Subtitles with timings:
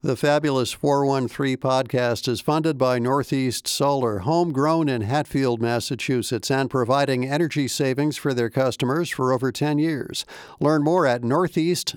[0.00, 7.28] The Fabulous 413 podcast is funded by Northeast Solar, homegrown in Hatfield, Massachusetts, and providing
[7.28, 10.24] energy savings for their customers for over 10 years.
[10.60, 11.96] Learn more at northeast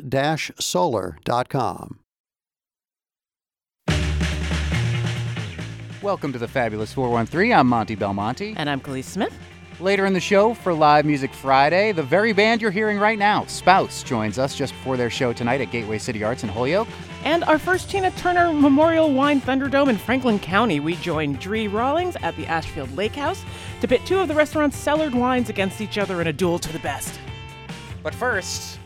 [0.58, 2.00] solar.com.
[6.02, 7.54] Welcome to the Fabulous 413.
[7.54, 8.56] I'm Monte Belmonte.
[8.58, 9.38] And I'm Kaliis Smith.
[9.82, 13.46] Later in the show for Live Music Friday, the very band you're hearing right now,
[13.46, 16.88] Spouse, joins us just before their show tonight at Gateway City Arts in Holyoke.
[17.24, 22.16] And our first Tina Turner Memorial Wine Thunderdome in Franklin County, we join Dre Rawlings
[22.18, 23.44] at the Ashfield Lake House
[23.82, 26.72] to pit two of the restaurant's cellared wines against each other in a duel to
[26.72, 27.20] the best.
[28.04, 28.78] But first,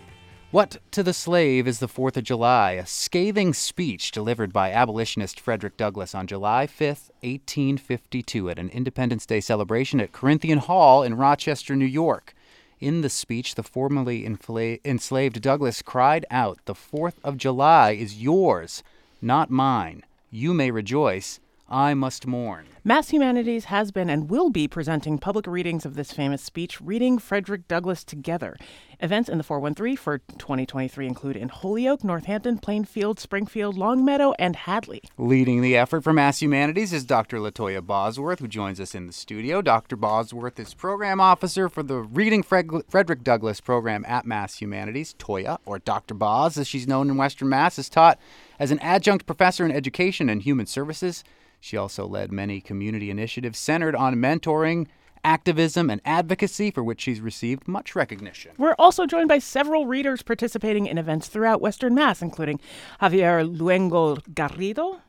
[0.55, 5.37] what to the Slave is the Fourth of July, a scathing speech delivered by abolitionist
[5.37, 11.17] Frederick Douglass on July 5th, 1852, at an Independence Day celebration at Corinthian Hall in
[11.17, 12.33] Rochester, New York.
[12.79, 18.23] In the speech, the formerly infla- enslaved Douglass cried out, The Fourth of July is
[18.23, 18.81] yours,
[19.21, 20.03] not mine.
[20.31, 21.41] You may rejoice.
[21.67, 22.67] I must mourn.
[22.83, 27.17] Mass Humanities has been and will be presenting public readings of this famous speech, Reading
[27.17, 28.55] Frederick Douglass Together.
[28.99, 35.01] Events in the 413 for 2023 include in Holyoke, Northampton, Plainfield, Springfield, Longmeadow, and Hadley.
[35.17, 37.39] Leading the effort for Mass Humanities is Dr.
[37.39, 39.63] Latoya Bosworth, who joins us in the studio.
[39.63, 39.95] Dr.
[39.95, 45.15] Bosworth is program officer for the Reading Frederick Douglass program at Mass Humanities.
[45.17, 46.13] Toya, or Dr.
[46.13, 48.19] Boz, as she's known in Western Mass, is taught
[48.59, 51.23] as an adjunct professor in education and human services.
[51.65, 54.85] She also led many community initiatives centered on mentoring,
[55.23, 58.51] activism, and advocacy, for which she's received much recognition.
[58.59, 62.59] We're also joined by several readers participating in events throughout Western Mass, including
[63.01, 64.99] Javier Luengo Garrido,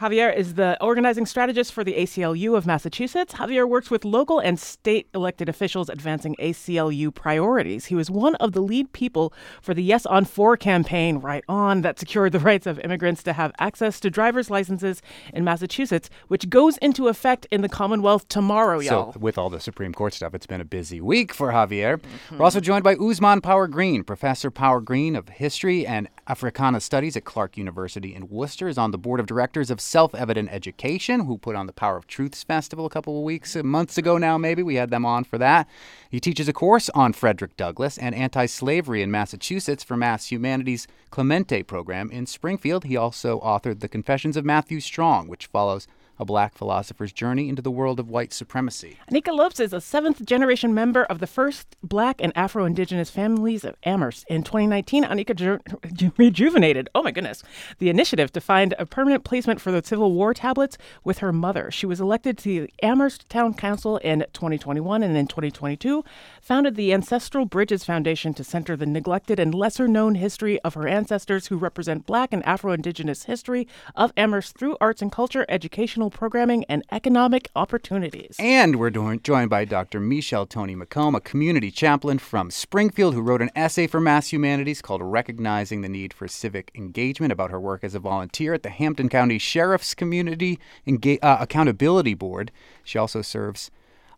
[0.00, 3.34] Javier is the organizing strategist for the ACLU of Massachusetts.
[3.34, 7.84] Javier works with local and state elected officials advancing ACLU priorities.
[7.84, 11.82] He was one of the lead people for the Yes on 4 campaign, Right On,
[11.82, 15.02] that secured the rights of immigrants to have access to driver's licenses
[15.34, 19.12] in Massachusetts, which goes into effect in the Commonwealth tomorrow, y'all.
[19.12, 21.98] So, with all the Supreme Court stuff, it's been a busy week for Javier.
[21.98, 22.38] Mm-hmm.
[22.38, 27.56] We're also joined by Ousmane Power-Greene, Professor Power-Greene of History and Africana Studies at Clark
[27.56, 31.54] University in Worcester, is on the board of directors of Self Evident Education, who put
[31.54, 34.62] on the Power of Truths Festival a couple of weeks, uh, months ago now, maybe.
[34.62, 35.68] We had them on for that.
[36.08, 40.86] He teaches a course on Frederick Douglass and anti slavery in Massachusetts for Mass Humanities
[41.10, 42.84] Clemente program in Springfield.
[42.84, 45.86] He also authored The Confessions of Matthew Strong, which follows
[46.22, 48.96] a black philosopher's journey into the world of white supremacy.
[49.10, 53.64] Anika Lopes is a seventh generation member of the first black and Afro Indigenous families
[53.64, 54.24] of Amherst.
[54.28, 57.42] In 2019, Anika ju- rejuvenated, oh my goodness,
[57.80, 61.72] the initiative to find a permanent placement for the Civil War tablets with her mother.
[61.72, 66.04] She was elected to the Amherst Town Council in 2021 and in 2022
[66.40, 70.86] founded the Ancestral Bridges Foundation to center the neglected and lesser known history of her
[70.86, 73.66] ancestors who represent black and Afro Indigenous history
[73.96, 78.36] of Amherst through arts and culture, educational programming, and economic opportunities.
[78.38, 80.00] And we're joined by Dr.
[80.00, 84.82] Michelle Toni McComb, a community chaplain from Springfield who wrote an essay for Mass Humanities
[84.82, 88.70] called Recognizing the Need for Civic Engagement about her work as a volunteer at the
[88.70, 92.52] Hampden County Sheriff's Community Enga- uh, Accountability Board.
[92.84, 93.70] She also serves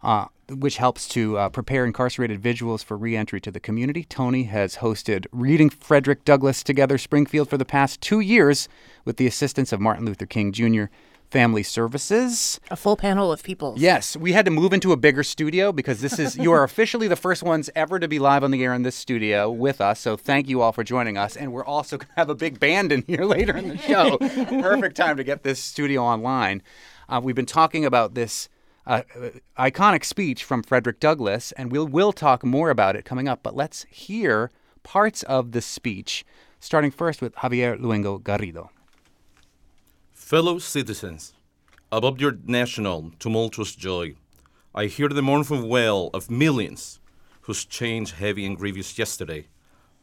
[0.04, 4.04] uh, which helps to uh, prepare incarcerated individuals for reentry to the community.
[4.04, 8.68] Toni has hosted Reading Frederick Douglass Together Springfield for the past two years
[9.06, 10.84] with the assistance of Martin Luther King Jr.
[11.34, 12.60] Family Services.
[12.70, 13.74] A full panel of people.
[13.76, 17.08] Yes, we had to move into a bigger studio because this is you are officially
[17.08, 19.98] the first ones ever to be live on the air in this studio with us.
[19.98, 22.60] So thank you all for joining us, and we're also going to have a big
[22.60, 24.16] band in here later in the show.
[24.18, 26.62] Perfect time to get this studio online.
[27.08, 28.48] Uh, we've been talking about this
[28.86, 29.02] uh,
[29.58, 33.42] iconic speech from Frederick Douglass, and we'll will talk more about it coming up.
[33.42, 34.52] But let's hear
[34.84, 36.24] parts of the speech,
[36.60, 38.68] starting first with Javier Luengo-Garrido.
[40.24, 41.34] Fellow citizens,
[41.92, 44.14] above your national tumultuous joy,
[44.74, 46.98] I hear the mournful wail of millions
[47.42, 49.48] whose chains, heavy and grievous yesterday,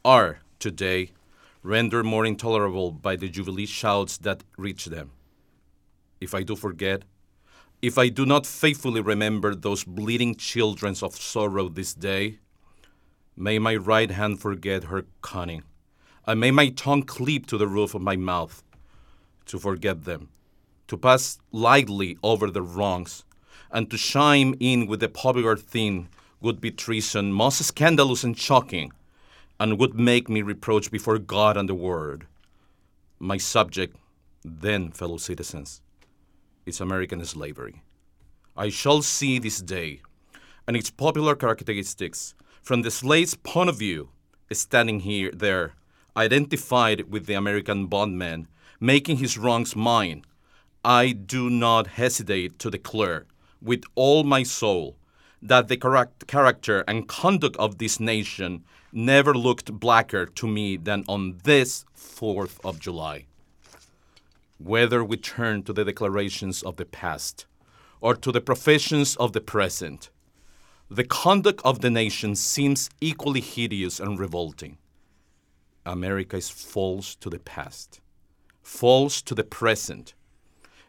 [0.06, 1.14] are today
[1.64, 5.10] rendered more intolerable by the jubilee shouts that reach them.
[6.20, 7.02] If I do forget,
[7.82, 12.38] if I do not faithfully remember those bleeding children of sorrow this day,
[13.36, 15.64] may my right hand forget her cunning,
[16.28, 18.64] and may my tongue cleave to the roof of my mouth
[19.52, 20.30] to forget them,
[20.88, 23.26] to pass lightly over their wrongs,
[23.70, 26.08] and to chime in with the popular theme
[26.40, 28.92] would be treason most scandalous and shocking,
[29.60, 32.24] and would make me reproach before God and the world.
[33.20, 33.98] My subject,
[34.44, 35.82] then, fellow citizens,
[36.66, 37.84] is American slavery.
[38.56, 40.02] I shall see this day
[40.66, 44.10] and its popular characteristics from the slave's point of view,
[44.52, 45.74] standing here, there,
[46.16, 48.48] identified with the American bondman
[48.82, 50.26] making his wrongs mine,
[50.84, 53.28] I do not hesitate to declare
[53.62, 54.98] with all my soul
[55.42, 61.38] that the character and conduct of this nation never looked blacker to me than on
[61.44, 63.26] this 4th of July.
[64.58, 67.46] Whether we turn to the declarations of the past
[68.02, 70.10] or to the professions of the present,
[70.90, 74.78] the conduct of the nation seems equally hideous and revolting.
[75.86, 78.01] America is false to the past,
[78.62, 80.14] false to the present,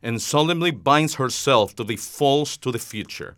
[0.03, 3.37] and solemnly binds herself to be false to the future.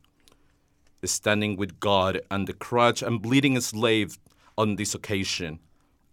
[1.04, 4.18] Standing with God and the crutch and bleeding slave
[4.56, 5.58] on this occasion,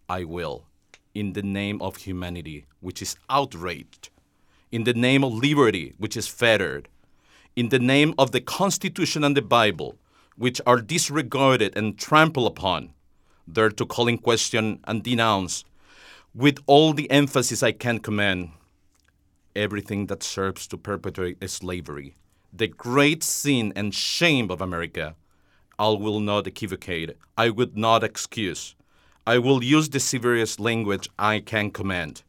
[0.10, 0.66] I will,
[1.14, 4.10] in the name of humanity, which is outraged,
[4.72, 6.90] in the name of liberty, which is fettered,
[7.56, 9.98] in the name of the Constitution and the Bible,
[10.36, 12.94] which are disregarded and trampled upon,
[13.48, 15.64] there to call in question and denounce,
[16.34, 18.52] with all the emphasis I can command,
[19.54, 22.16] everything that serves to perpetuate slavery,
[22.54, 25.16] the great sin and shame of America.
[25.78, 28.76] I will not equivocate, I would not excuse.
[29.28, 32.24] I will use the severest language I can command,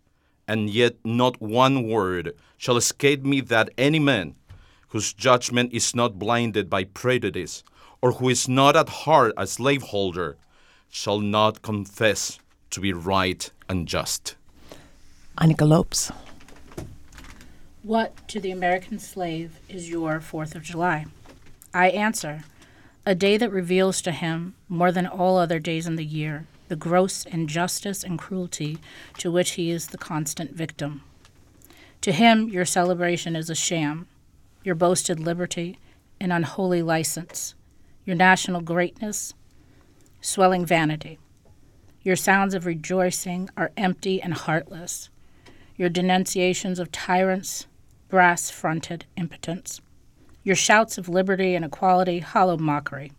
[0.49, 4.35] and yet not one word shall escape me that any man
[4.89, 7.63] whose judgment is not blinded by prejudice,
[8.01, 10.37] or who is not at heart a slaveholder,
[10.91, 12.39] shall not confess
[12.73, 14.35] to be right and just.
[15.39, 16.11] Anika Lopes.
[17.83, 21.07] What to the American slave is your Fourth of July?
[21.73, 22.45] I answer,
[23.07, 26.77] a day that reveals to him, more than all other days in the year, the
[26.77, 28.79] gross injustice and cruelty
[29.19, 31.03] to which he is the constant victim.
[32.03, 34.07] To him, your celebration is a sham,
[34.65, 35.79] your boasted liberty,
[36.21, 37.55] an unholy license,
[38.05, 39.35] your national greatness,
[40.21, 41.19] swelling vanity.
[42.05, 45.09] Your sounds of rejoicing are empty and heartless.
[45.77, 47.67] Your denunciations of tyrants,
[48.09, 49.81] brass fronted impotence.
[50.43, 53.13] Your shouts of liberty and equality, hollow mockery.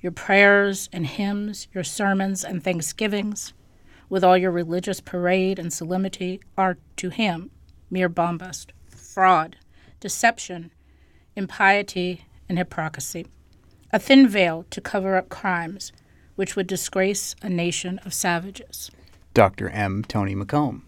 [0.00, 3.52] Your prayers and hymns, your sermons and thanksgivings,
[4.08, 7.50] with all your religious parade and solemnity, are to him
[7.90, 9.56] mere bombast, fraud,
[9.98, 10.70] deception,
[11.34, 13.26] impiety, and hypocrisy.
[13.92, 15.90] A thin veil to cover up crimes
[16.36, 18.90] which would disgrace a nation of savages.
[19.34, 19.68] Dr.
[19.68, 20.04] M.
[20.04, 20.82] Toni McComb.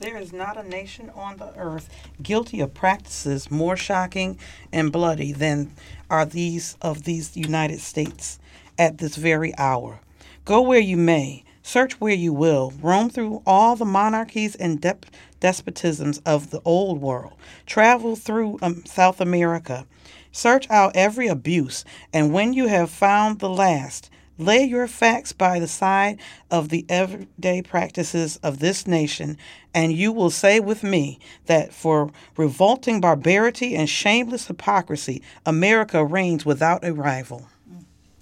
[0.00, 1.90] There is not a nation on the earth
[2.22, 4.38] guilty of practices more shocking
[4.72, 5.72] and bloody than
[6.08, 8.38] are these of these United States
[8.78, 10.00] at this very hour.
[10.46, 14.96] Go where you may, search where you will, roam through all the monarchies and de-
[15.40, 17.34] despotisms of the old world,
[17.66, 19.86] travel through um, South America,
[20.32, 25.58] search out every abuse, and when you have found the last, Lay your facts by
[25.60, 26.18] the side
[26.50, 29.36] of the everyday practices of this nation,
[29.74, 36.46] and you will say with me that for revolting barbarity and shameless hypocrisy, America reigns
[36.46, 37.48] without a rival.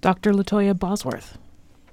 [0.00, 0.32] Dr.
[0.32, 1.38] Latoya Bosworth.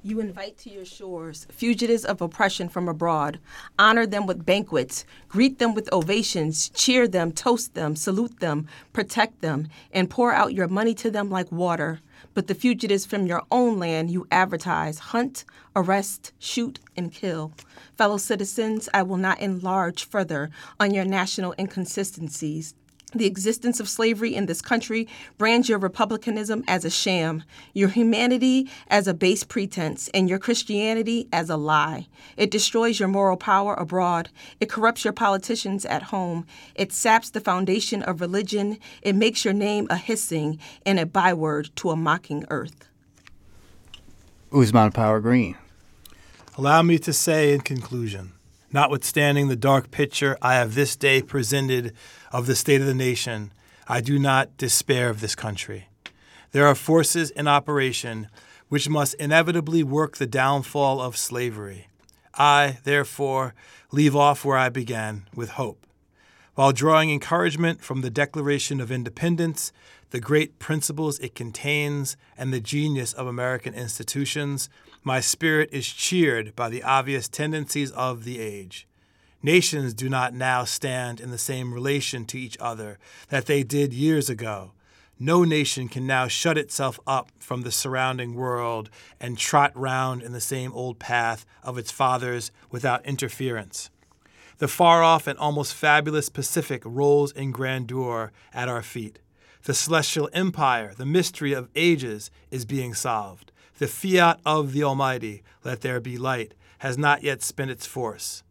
[0.02, 3.40] You invite to your shores fugitives of oppression from abroad.
[3.78, 9.42] Honor them with banquets, greet them with ovations, cheer them, toast them, salute them, protect
[9.42, 12.02] them, and pour out your money to them like water
[12.36, 15.46] but the fugitives from your own land you advertise hunt,
[15.76, 17.54] arrest, shoot, and kill.
[17.98, 22.76] Fellow citizens, I will not enlarge further on your national inconsistencies.
[23.14, 25.08] The existence of slavery in this country
[25.38, 27.44] brands your republicanism as a sham,
[27.74, 32.08] your humanity as a base pretense, and your Christianity as a lie.
[32.36, 34.30] It destroys your moral power abroad.
[34.60, 36.46] It corrupts your politicians at home.
[36.76, 38.80] It saps the foundation of religion.
[39.02, 42.90] It makes your name a hissing and a byword to a mocking earth.
[44.52, 45.56] Ousmane Power-Greene.
[46.58, 48.34] Allow me to say in conclusion,
[48.74, 51.94] notwithstanding the dark picture I have this day presented
[52.36, 53.50] of the state of the nation,
[53.88, 55.88] I do not despair of this country.
[56.52, 58.28] There are forces in operation
[58.68, 61.88] which must inevitably work the downfall of slavery.
[62.34, 63.54] I, therefore,
[63.90, 65.88] leave off where I began, with hope.
[66.56, 69.72] While drawing encouragement from the Declaration of Independence,
[70.10, 74.68] the great principles it contains, and the genius of American institutions,
[75.06, 78.88] my spirit is cheered by the obvious tendencies of the age.
[79.46, 82.98] Nations do not now stand in the same relation to each other
[83.30, 84.72] that they did years ago.
[85.20, 90.32] No nation can now shut itself up from the surrounding world and trot round in
[90.32, 93.92] the same old path of its fathers without interference.
[94.58, 99.20] The far off and almost fabulous Pacific rolls in grandeur at our feet.
[99.66, 103.52] The celestial empire, the mystery of ages, is being solved.
[103.78, 108.42] The fiat of the Almighty, let there be light, has not yet spent its force.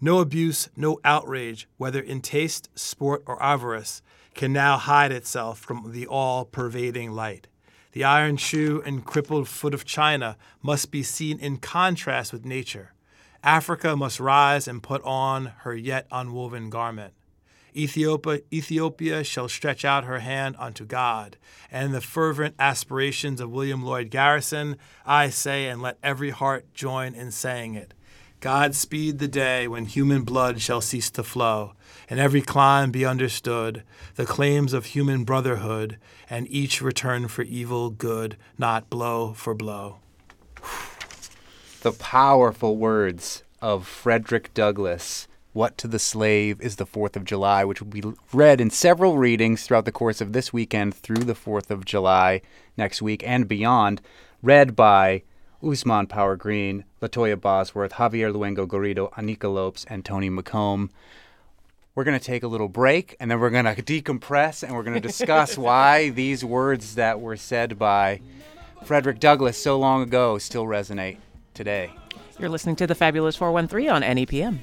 [0.00, 4.02] No abuse, no outrage, whether in taste, sport, or avarice,
[4.34, 7.48] can now hide itself from the all pervading light.
[7.92, 12.92] The iron shoe and crippled foot of China must be seen in contrast with nature.
[13.42, 17.14] Africa must rise and put on her yet unwoven garment.
[17.74, 21.36] Ethiopia, Ethiopia shall stretch out her hand unto God.
[21.70, 27.14] And the fervent aspirations of William Lloyd Garrison, I say, and let every heart join
[27.14, 27.94] in saying it.
[28.46, 31.72] God speed the day when human blood shall cease to flow,
[32.08, 33.82] and every clime be understood,
[34.14, 35.98] the claims of human brotherhood,
[36.30, 39.96] and each return for evil good, not blow for blow.
[41.82, 45.26] The powerful words of Frederick Douglass.
[45.52, 49.18] What to the Slave is the 4th of July, which will be read in several
[49.18, 52.42] readings throughout the course of this weekend through the 4th of July
[52.76, 54.00] next week and beyond,
[54.40, 55.24] read by
[55.62, 60.90] Ousmane Power-Greene, Latoya Bosworth, Javier Luengo-Garrido, Anika Lopes, and Toni McComb.
[61.94, 64.82] We're going to take a little break and then we're going to decompress and we're
[64.82, 68.20] going to discuss why these words that were said by
[68.84, 71.16] Frederick Douglass so long ago still resonate
[71.54, 71.90] today.
[72.38, 74.58] You're listening to the Fabulous 413 on NEPM.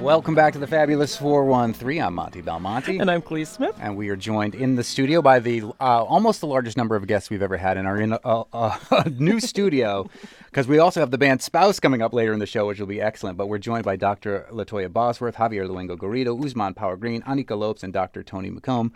[0.00, 2.00] Welcome back to the Fabulous 413.
[2.00, 2.98] I'm Monte Belmonte.
[2.98, 3.74] And I'm Cleve Smith.
[3.80, 7.08] And we are joined in the studio by the uh, almost the largest number of
[7.08, 10.08] guests we've ever had and are in a new studio
[10.46, 12.86] because we also have the band Spouse coming up later in the show, which will
[12.86, 13.36] be excellent.
[13.36, 14.46] But we're joined by Dr.
[14.52, 18.22] Latoya Bosworth, Javier Luengo-Garrido, Usman Power Green, Anika Lopes, and Dr.
[18.22, 18.92] Toni McComb.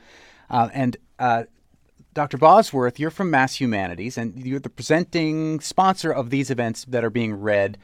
[0.48, 1.44] Uh, and uh,
[2.14, 2.38] Dr.
[2.38, 7.10] Bosworth, you're from Mass Humanities, and you're the presenting sponsor of these events that are
[7.10, 7.76] being read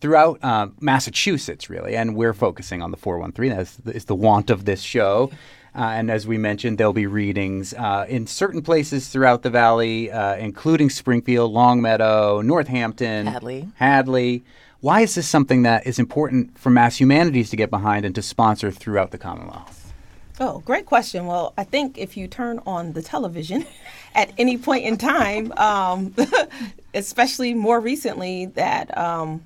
[0.00, 1.96] throughout uh, Massachusetts, really.
[1.96, 3.50] And we're focusing on the 413.
[3.50, 5.30] That is, is the want of this show.
[5.76, 10.10] Uh, and as we mentioned, there'll be readings uh, in certain places throughout the valley,
[10.10, 13.68] uh, including Springfield, Longmeadow, Northampton, Hadley.
[13.74, 14.44] Hadley.
[14.80, 18.22] Why is this something that is important for Mass Humanities to get behind and to
[18.22, 19.92] sponsor throughout the Commonwealth?
[20.38, 21.26] Oh, great question.
[21.26, 23.66] Well, I think if you turn on the television
[24.14, 26.14] at any point in time, um,
[26.94, 29.44] especially more recently, that um,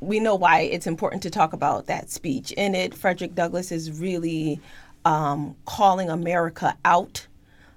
[0.00, 2.52] we know why it's important to talk about that speech.
[2.52, 4.60] In it, Frederick Douglass is really
[5.04, 7.26] um, calling America out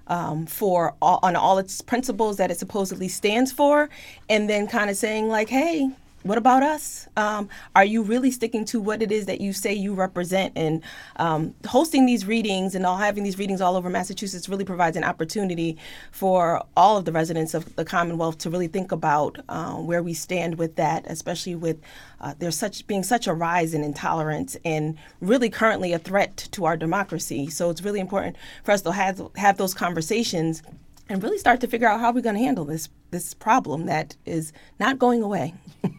[0.06, 3.88] um, for all, on all its principles that it supposedly stands for,
[4.28, 5.90] and then kind of saying like, "Hey,
[6.24, 7.06] what about us?
[7.18, 10.54] Um, are you really sticking to what it is that you say you represent?
[10.56, 10.82] And
[11.16, 15.04] um, hosting these readings and all having these readings all over Massachusetts really provides an
[15.04, 15.76] opportunity
[16.12, 20.14] for all of the residents of the Commonwealth to really think about uh, where we
[20.14, 21.78] stand with that, especially with
[22.22, 26.64] uh, there's such being such a rise in intolerance and really currently a threat to
[26.64, 27.50] our democracy.
[27.50, 30.62] So it's really important for us to have have those conversations
[31.08, 34.16] and really start to figure out how we're going to handle this this problem that
[34.26, 35.54] is not going away.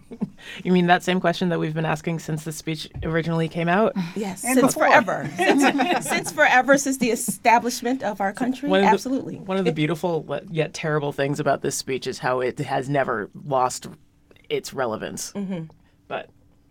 [0.63, 3.93] you mean that same question that we've been asking since the speech originally came out?
[4.15, 4.87] Yes, and since before.
[4.87, 5.29] forever.
[5.37, 8.67] since, since, forever, since the establishment of our country.
[8.67, 9.35] One Absolutely.
[9.35, 12.89] The, one of the beautiful yet terrible things about this speech is how it has
[12.89, 13.87] never lost
[14.49, 15.31] its relevance.
[15.31, 15.65] Mm-hmm.
[16.09, 16.29] But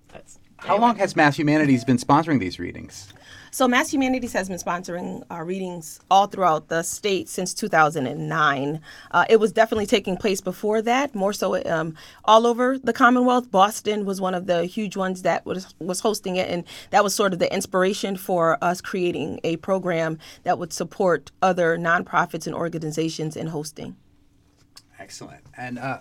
[0.09, 0.39] that's.
[0.59, 3.13] How long has Mass Humanities been sponsoring these readings?
[3.55, 8.81] So, Mass Humanities has been sponsoring our readings all throughout the state since 2009.
[9.13, 11.95] Uh, it was definitely taking place before that, more so um,
[12.25, 13.53] all over the Commonwealth.
[13.53, 17.15] Boston was one of the huge ones that was, was hosting it, and that was
[17.15, 22.57] sort of the inspiration for us creating a program that would support other nonprofits and
[22.57, 23.95] organizations in hosting.
[24.99, 25.43] Excellent.
[25.57, 26.01] And uh,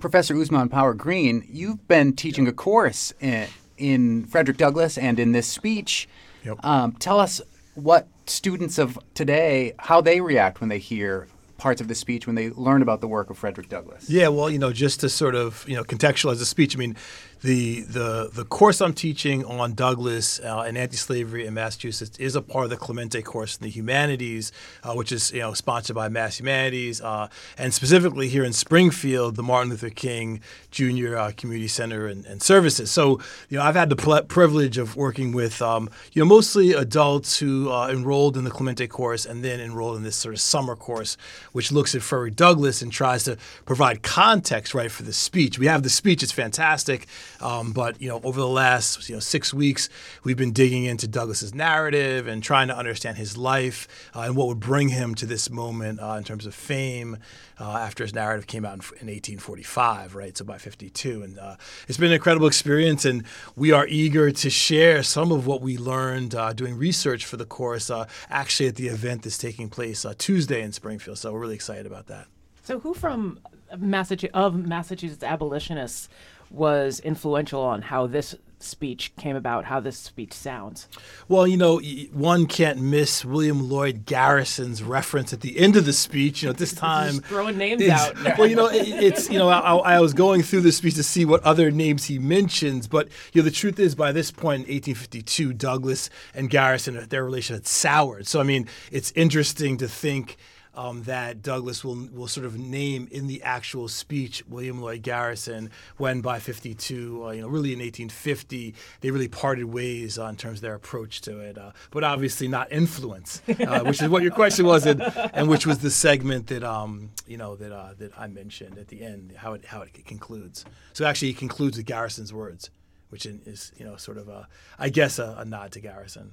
[0.00, 5.46] Professor Ousmane Power-Greene, you've been teaching a course in, in Frederick Douglass and in this
[5.46, 6.08] speech.
[6.44, 6.64] Yep.
[6.64, 7.40] Um, tell us
[7.74, 11.26] what students of today, how they react when they hear
[11.58, 14.08] parts of the speech, when they learn about the work of Frederick Douglass.
[14.10, 16.76] Yeah, well, you know, just to sort of you know contextualize the speech.
[16.76, 16.96] I mean,
[17.44, 22.40] the the the course I'm teaching on Douglass uh, and anti-slavery in Massachusetts is a
[22.40, 24.50] part of the Clemente course in the humanities,
[24.82, 29.36] uh, which is you know sponsored by Mass Humanities, uh, and specifically here in Springfield,
[29.36, 31.18] the Martin Luther King Jr.
[31.18, 32.90] Uh, Community Center and, and, Services.
[32.90, 33.20] So
[33.50, 37.38] you know I've had the pl- privilege of working with um, you know mostly adults
[37.38, 40.76] who uh, enrolled in the Clemente course and then enrolled in this sort of summer
[40.76, 41.18] course,
[41.52, 43.36] which looks at Frederick Douglass and tries to
[43.66, 45.58] provide context right for the speech.
[45.58, 47.06] We have the speech; it's fantastic.
[47.40, 49.88] Um, but you know, over the last you know six weeks,
[50.22, 54.48] we've been digging into Douglass's narrative and trying to understand his life uh, and what
[54.48, 57.18] would bring him to this moment uh, in terms of fame
[57.60, 60.36] uh, after his narrative came out in, in 1845, right?
[60.36, 61.56] So by 52, and uh,
[61.88, 63.24] it's been an incredible experience, and
[63.56, 67.46] we are eager to share some of what we learned uh, doing research for the
[67.46, 71.18] course, uh, actually at the event that's taking place Tuesday in Springfield.
[71.18, 72.26] So we're really excited about that.
[72.64, 73.40] So, who from
[73.76, 76.08] Massachusetts of Massachusetts abolitionists
[76.54, 78.34] was influential on how this
[78.64, 80.88] speech came about, how this speech sounds?
[81.28, 81.80] Well, you know,
[82.12, 86.42] one can't miss William Lloyd Garrison's reference at the end of the speech.
[86.42, 88.16] You know, at this time, throwing names out.
[88.38, 91.02] well, you know, it, it's you know, I, I, was going through the speech to
[91.02, 94.66] see what other names he mentions, but you know, the truth is, by this point
[94.66, 98.26] in 1852, Douglass and Garrison, their relation had soured.
[98.26, 100.36] So, I mean, it's interesting to think
[100.76, 105.70] um, that Douglass will will sort of name in the actual speech William Lloyd Garrison
[105.96, 110.36] when by 52, uh, you know, really in 1850, they really parted ways uh, in
[110.36, 111.58] terms of their approach to it.
[111.58, 115.02] Uh, but obviously not influence, uh, which is what your question was, and,
[115.32, 118.88] and which was the segment that um, you know that uh, that I mentioned at
[118.88, 120.64] the end, how it how it concludes.
[120.92, 122.70] So actually, it concludes with Garrison's words,
[123.10, 126.32] which is you know sort of a I guess a, a nod to Garrison,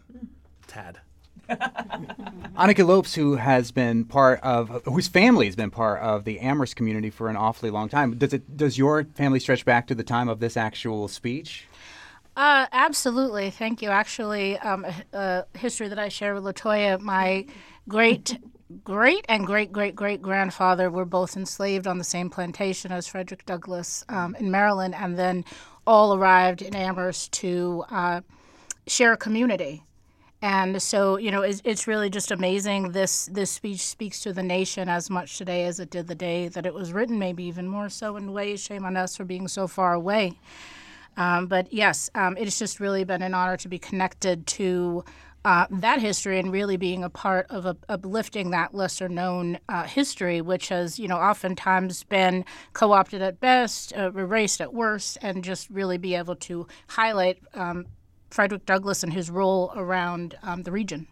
[0.68, 1.00] tad.
[1.50, 6.76] Anika Lopes, who has been part of, whose family has been part of the Amherst
[6.76, 8.18] community for an awfully long time.
[8.18, 8.56] Does it?
[8.56, 11.66] Does your family stretch back to the time of this actual speech?
[12.36, 13.50] Uh, absolutely.
[13.50, 13.90] Thank you.
[13.90, 17.46] Actually, um, a, history that I share with Latoya, my
[17.88, 18.38] great
[18.86, 23.46] great and great great great grandfather were both enslaved on the same plantation as Frederick
[23.46, 25.44] Douglass um, in Maryland, and then
[25.86, 28.22] all arrived in Amherst to uh,
[28.88, 29.84] share a community.
[30.42, 32.94] And so, you know, it's, it's really just amazing.
[32.94, 36.48] This this speech speaks to the nation as much today as it did the day
[36.48, 38.64] that it was written, maybe even more so in ways.
[38.64, 40.40] Shame on us for being so far away.
[41.16, 45.04] Um, but yes, um, it's just really been an honor to be connected to
[45.44, 50.42] uh, that history and really being a part of uplifting that lesser known uh, history,
[50.42, 55.44] which has, you know, oftentimes been co opted at best, uh, erased at worst, and
[55.44, 57.86] just really be able to highlight um,
[58.32, 61.08] Frederick Douglass and his role around um, the region.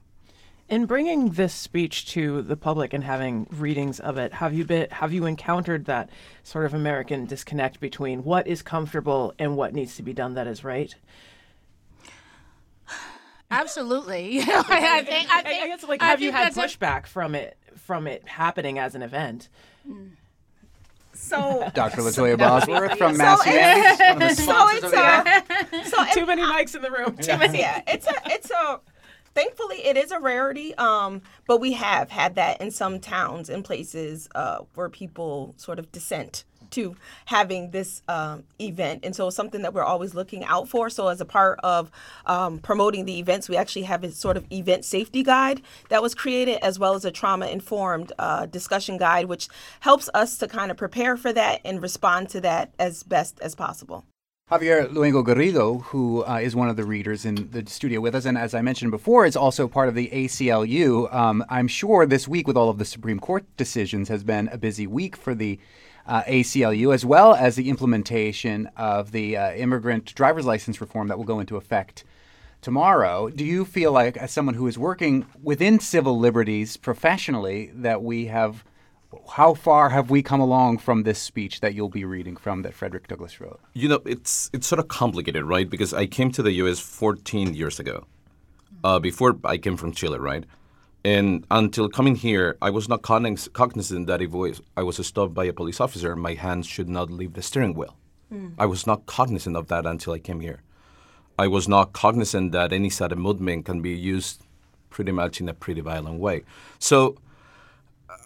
[0.69, 4.87] In bringing this speech to the public and having readings of it, have you been
[4.91, 6.11] have you encountered that
[6.43, 10.45] sort of American disconnect between what is comfortable and what needs to be done that
[10.45, 10.93] is right?
[13.51, 14.39] Absolutely.
[14.41, 14.69] I, think,
[15.33, 17.07] I, think, I guess like have you had pushback a...
[17.07, 19.49] from it from it happening as an event?
[19.89, 20.11] Mm.
[21.21, 22.01] So, Dr.
[22.01, 26.89] Latoya Bosworth from Mass so it's, so it's a, so too many mics in the
[26.89, 27.15] room.
[27.17, 27.59] Too many.
[27.59, 28.79] Yeah, it's a it's a.
[29.35, 33.63] Thankfully, it is a rarity, um, but we have had that in some towns and
[33.63, 39.05] places uh, where people sort of dissent to having this um, event.
[39.05, 40.89] And so it's something that we're always looking out for.
[40.89, 41.91] So as a part of
[42.25, 46.15] um, promoting the events, we actually have a sort of event safety guide that was
[46.15, 49.47] created, as well as a trauma informed uh, discussion guide, which
[49.81, 53.55] helps us to kind of prepare for that and respond to that as best as
[53.55, 54.05] possible.
[54.51, 58.35] Javier Luengo-Garrido, who uh, is one of the readers in the studio with us, and
[58.35, 61.13] as I mentioned before, is also part of the ACLU.
[61.13, 64.57] Um, I'm sure this week, with all of the Supreme Court decisions, has been a
[64.57, 65.59] busy week for the
[66.09, 71.17] uh, ACLU, as well as the implementation of the uh, immigrant driver's license reform that
[71.17, 72.03] will go into effect
[72.61, 73.29] tomorrow.
[73.29, 78.25] Do you feel like, as someone who is working within civil liberties professionally, that we
[78.25, 78.65] have
[79.33, 82.73] how far have we come along from this speech that you'll be reading from that
[82.73, 83.59] Frederick Douglass wrote?
[83.73, 85.69] You know, it's it's sort of complicated, right?
[85.69, 86.79] Because I came to the U.S.
[86.79, 88.05] 14 years ago.
[88.83, 90.45] Uh, before I came from Chile, right?
[91.09, 95.53] And until coming here, I was not cognizant that if I was stopped by a
[95.53, 97.95] police officer, my hands should not leave the steering wheel.
[98.31, 98.53] Mm.
[98.59, 100.61] I was not cognizant of that until I came here.
[101.39, 104.45] I was not cognizant that any sudden movement can be used
[104.91, 106.43] pretty much in a pretty violent way.
[106.77, 107.17] So,
[108.07, 108.17] uh,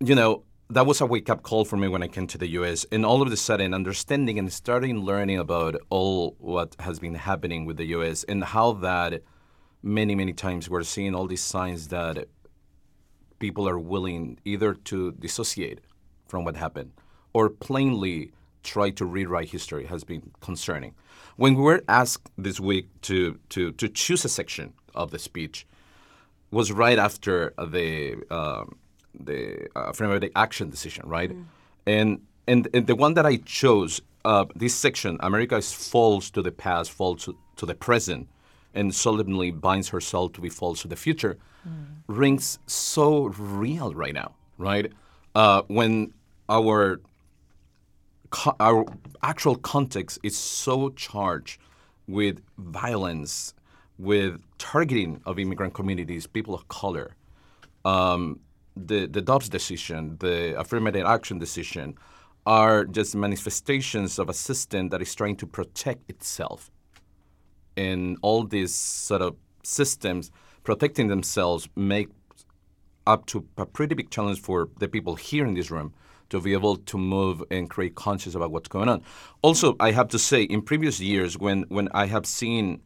[0.00, 2.48] you know, that was a wake up call for me when I came to the
[2.58, 2.86] US.
[2.90, 7.66] And all of a sudden, understanding and starting learning about all what has been happening
[7.66, 9.22] with the US and how that
[9.82, 12.28] many, many times we're seeing all these signs that
[13.38, 15.80] people are willing either to dissociate
[16.26, 16.92] from what happened
[17.32, 20.94] or plainly try to rewrite history has been concerning.
[21.36, 25.66] When we were asked this week to, to, to choose a section of the speech,
[26.50, 28.76] was right after the um,
[29.18, 31.30] the uh, affirmative action decision, right?
[31.30, 31.44] Mm.
[31.86, 36.42] And, and and the one that I chose, uh, this section, America is false to
[36.42, 38.28] the past, false to, to the present,
[38.74, 41.36] and solemnly binds herself to be false to the future
[41.68, 41.86] mm.
[42.06, 44.92] rings so real right now, right?
[45.34, 46.12] Uh, when
[46.48, 47.00] our
[48.30, 48.84] co- our
[49.22, 51.60] actual context is so charged
[52.06, 53.54] with violence,
[53.98, 57.16] with targeting of immigrant communities, people of color.
[57.84, 58.40] Um,
[58.76, 61.96] the the Dobbs decision, the affirmative action decision,
[62.46, 66.70] are just manifestations of a system that is trying to protect itself.
[67.76, 70.30] And all these sort of systems
[70.64, 72.08] protecting themselves make
[73.06, 75.92] up to a pretty big challenge for the people here in this room
[76.28, 79.02] to be able to move and create conscious about what's going on.
[79.42, 82.80] Also, I have to say, in previous years, when when I have seen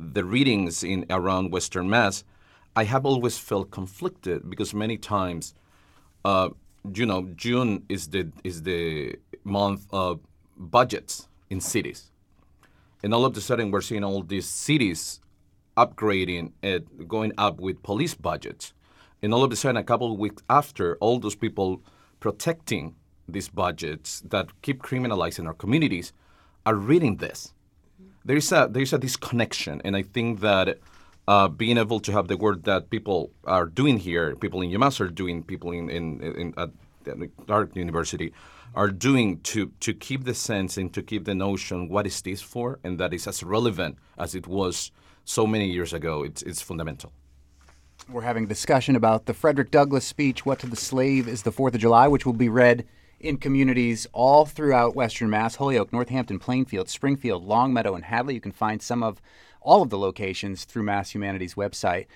[0.00, 2.24] the readings in around Western Mass,
[2.74, 5.54] I have always felt conflicted because many times,
[6.24, 6.50] uh,
[6.94, 10.20] you know, June is the is the month of
[10.56, 12.10] budgets in cities,
[13.06, 15.20] and all of a sudden we're seeing all these cities
[15.76, 18.74] upgrading and going up with police budgets,
[19.22, 21.80] and all of a sudden, a couple of weeks after, all those people
[22.18, 22.96] protecting
[23.28, 26.12] these budgets that keep criminalizing our communities
[26.68, 27.54] are reading this.
[28.24, 30.80] There is a there is a disconnection, and I think that
[31.28, 35.00] uh, being able to have the work that people are doing here, people in UMass
[35.00, 36.70] are doing, people in in, in at
[37.04, 38.32] the Clark University
[38.76, 42.42] are doing to to keep the sense and to keep the notion what is this
[42.42, 44.92] for, and that is as relevant as it was
[45.24, 46.22] so many years ago.
[46.22, 47.12] It's it's fundamental.
[48.08, 51.50] We're having a discussion about the Frederick Douglass speech, What to the Slave is the
[51.50, 52.86] Fourth of July, which will be read
[53.18, 58.34] in communities all throughout Western Mass Holyoke, Northampton, Plainfield, Springfield, Longmeadow, and Hadley.
[58.34, 59.20] You can find some of
[59.60, 62.06] all of the locations through Mass Humanities website.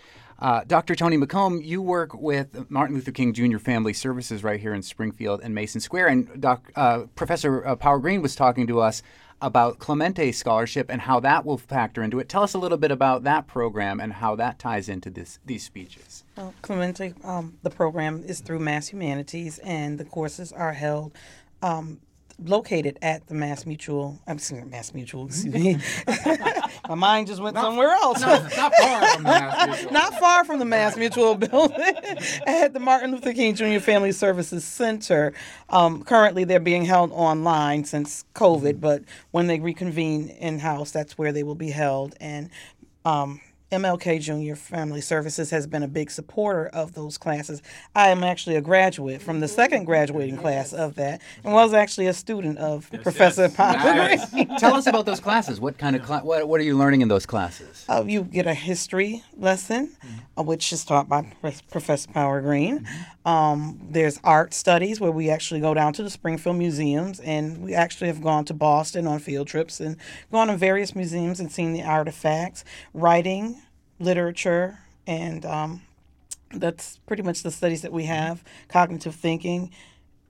[0.41, 0.95] Uh, Dr.
[0.95, 3.59] Toni McComb, you work with Martin Luther King Jr.
[3.59, 6.09] Family Services right here in Springfield and Mason Square.
[6.09, 9.03] And Doc, uh, Professor uh, Power-Greene was talking to us
[9.43, 12.29] about Clemente Scholarship and how that will factor into it.
[12.29, 15.63] Tell us a little bit about that program and how that ties into this, these
[15.63, 16.25] speeches.
[16.37, 21.13] Well, Clemente, um, the program is through Mass Humanities, and the courses are held
[21.63, 22.01] um,
[22.45, 24.19] located at the Mass Mutual.
[24.27, 25.27] I'm sorry, Mass Mutual.
[25.27, 25.79] Excuse me.
[26.89, 28.21] My mind just went somewhere else.
[28.21, 31.79] not far from the Not far from the Mass Mutual building
[32.47, 33.79] at the Martin Luther King Jr.
[33.79, 35.33] Family Services Center.
[35.69, 41.17] Um, currently, they're being held online since COVID, but when they reconvene in house, that's
[41.17, 42.15] where they will be held.
[42.21, 42.51] And
[43.05, 43.41] um,
[43.73, 47.63] MLK Junior Family Services has been a big supporter of those classes.
[47.95, 52.09] I am actually a graduate from the second graduating class of that, and was actually
[52.09, 54.17] a student of Professor Power.
[54.59, 55.61] Tell us about those classes.
[55.61, 57.85] What kind of cla- what, what are you learning in those classes?
[57.89, 59.93] Uh, you get a history lesson,
[60.37, 62.89] uh, which is taught by Prof- Professor Power-Greene.
[63.25, 67.75] Um, there's art studies where we actually go down to the Springfield museums, and we
[67.75, 69.97] actually have gone to Boston on field trips and
[70.33, 72.65] gone to various museums and seen the artifacts.
[72.95, 73.61] Writing,
[73.99, 75.83] literature, and um,
[76.55, 78.43] that's pretty much the studies that we have.
[78.69, 79.71] Cognitive thinking,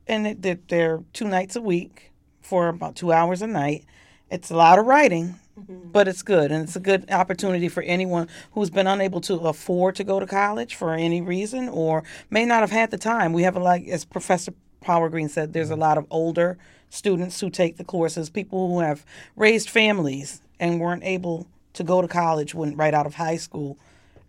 [0.08, 2.10] and they're two nights a week
[2.42, 3.84] for about two hours a night.
[4.30, 5.90] It's a lot of writing, Mm-hmm.
[5.90, 9.96] but it's good, and it's a good opportunity for anyone who's been unable to afford
[9.96, 13.32] to go to college for any reason or may not have had the time.
[13.32, 15.82] We have a like, as Professor Power-Greene said, there's a mm-hmm.
[15.82, 19.04] lot of older students who take the courses, people who have
[19.36, 23.78] raised families and weren't able to go to college when right out of high school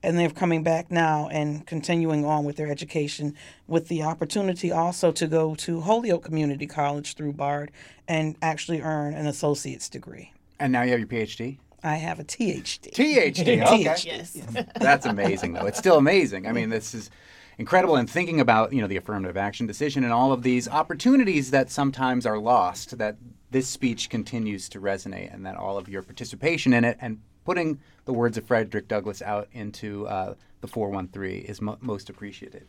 [0.03, 3.35] and they're coming back now and continuing on with their education
[3.67, 7.71] with the opportunity also to go to Holyoke Community College through Bard
[8.07, 10.30] and actually earn an associate's degree.
[10.61, 11.57] And now you have your PhD?
[11.83, 12.93] I have a THD.
[12.93, 13.61] THD.
[13.67, 13.95] Okay.
[14.05, 14.37] Yes.
[14.79, 15.65] That's amazing, though.
[15.65, 16.45] It's still amazing.
[16.45, 17.09] I mean, this is
[17.57, 17.95] incredible.
[17.95, 21.71] And thinking about you know the affirmative action decision and all of these opportunities that
[21.71, 23.17] sometimes are lost, that
[23.49, 27.79] this speech continues to resonate, and that all of your participation in it and putting
[28.05, 32.67] the words of Frederick Douglass out into uh, the 413 is mo- most appreciated.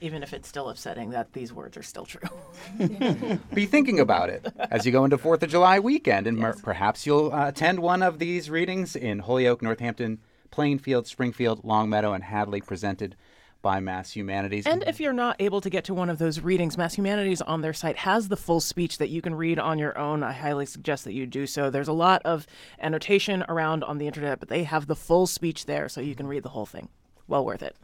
[0.00, 2.28] Even if it's still upsetting that these words are still true.
[3.54, 7.04] Be thinking about it as you go into Fourth of July weekend, and mer- perhaps
[7.04, 10.18] you'll uh, attend one of these readings in Holyoke, Northampton,
[10.50, 13.14] Plainfield, Springfield, Longmeadow, and Hadley, presented
[13.62, 14.66] by Mass Humanities.
[14.66, 17.60] And if you're not able to get to one of those readings, Mass Humanities on
[17.60, 20.22] their site has the full speech that you can read on your own.
[20.22, 21.70] I highly suggest that you do so.
[21.70, 22.46] There's a lot of
[22.80, 26.26] annotation around on the internet, but they have the full speech there so you can
[26.26, 26.88] read the whole thing.
[27.28, 27.76] Well worth it.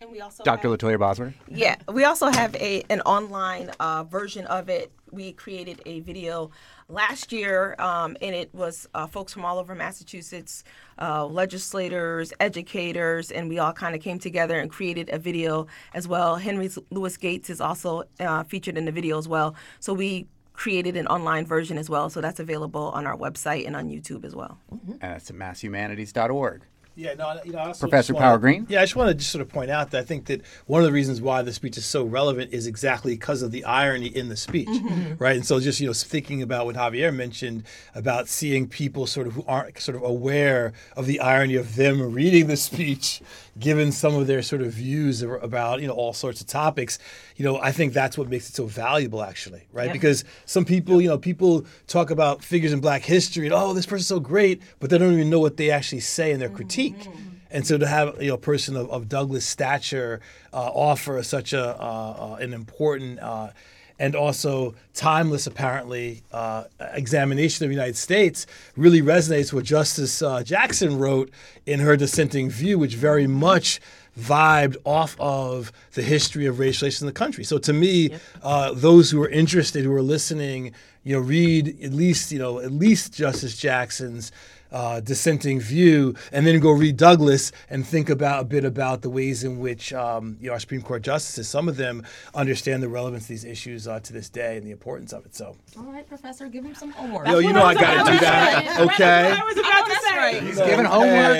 [0.00, 0.68] And we also Dr.
[0.68, 1.34] Latoya Bosworth.
[1.48, 4.92] Yeah, we also have a an online uh, version of it.
[5.10, 6.50] We created a video
[6.88, 10.64] last year, um, and it was uh, folks from all over Massachusetts,
[11.00, 16.06] uh, legislators, educators, and we all kind of came together and created a video as
[16.06, 16.36] well.
[16.36, 19.54] Henry Louis Gates is also uh, featured in the video as well.
[19.80, 22.10] So we created an online version as well.
[22.10, 24.58] So that's available on our website and on YouTube as well.
[24.70, 26.62] And that's at masshumanities.org.
[26.98, 28.66] Yeah, no, you know, I also Professor just wanna- Power-Greene?
[28.70, 30.80] Yeah, I just want to just sort of point out that I think that one
[30.80, 34.06] of the reasons why the speech is so relevant is exactly because of the irony
[34.06, 35.14] in the speech, mm-hmm.
[35.18, 35.36] right?
[35.36, 39.34] And so just you know thinking about what Javier mentioned about seeing people sort of
[39.34, 43.20] who aren't sort of aware of the irony of them reading the speech,
[43.58, 46.98] given some of their sort of views about you know all sorts of topics.
[47.36, 49.92] You know, I think that's what makes it so valuable, actually, right?
[49.92, 53.86] Because some people, you know, people talk about figures in Black history and oh, this
[53.86, 57.08] person's so great, but they don't even know what they actually say in their critique.
[57.50, 60.20] And so to have you know, a person of, of Douglass stature
[60.52, 63.50] uh, offer such a uh, uh, an important uh,
[63.98, 70.42] and also timeless, apparently, uh, examination of the United States really resonates with Justice uh,
[70.42, 71.30] Jackson wrote
[71.64, 73.80] in her dissenting view, which very much
[74.18, 77.44] vibed off of the history of race relations in the country.
[77.44, 78.10] So to me,
[78.42, 80.72] uh, those who are interested, who are listening,
[81.04, 84.32] you know, read at least you know at least Justice Jackson's
[84.72, 89.10] uh, dissenting view, and then go read Douglass and think about a bit about the
[89.10, 92.88] ways in which um, you know our Supreme Court justices, some of them understand the
[92.88, 95.34] relevance of these issues uh, to this day and the importance of it.
[95.34, 97.26] So, All right, Professor, give him some homework.
[97.26, 99.32] yo, you know I got to do that, okay?
[99.32, 100.16] I was about to say.
[100.16, 100.42] right.
[100.42, 101.36] He's giving homework.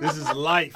[0.00, 0.74] This is life.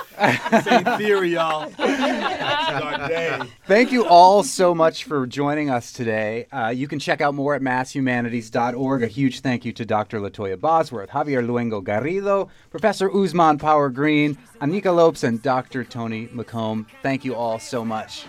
[0.51, 1.71] This ain't theory, y'all.
[1.87, 3.41] This is our day.
[3.67, 6.47] Thank you all so much for joining us today.
[6.53, 9.03] Uh, you can check out more at masshumanities.org.
[9.03, 10.21] A huge thank you to Dr.
[10.21, 15.85] Latoya Bosworth, Javier Luengo-Garrido, Professor Ousmane Power-Greene, Anika Lopes, and Dr.
[15.85, 16.85] Toni McComb.
[17.03, 18.27] Thank you all so much.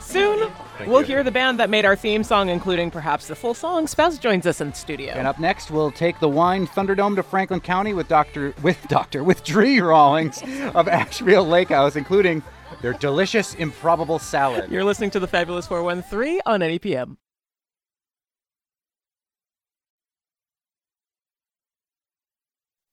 [0.00, 0.50] Soon,
[0.84, 3.86] we'll hear the band that made our theme song, including perhaps the full song.
[3.86, 5.12] Spouse joins us in the studio.
[5.12, 8.52] And up next, we'll take the Wine Thunderdome to Franklin County with Dr.
[8.60, 9.22] with Dr.
[9.22, 10.42] with Dre Rawlings
[10.74, 12.42] of Ashfield Lake House, including
[12.82, 14.72] their delicious improbable salad.
[14.72, 17.16] You're listening to the Fabulous 413 on NEPM.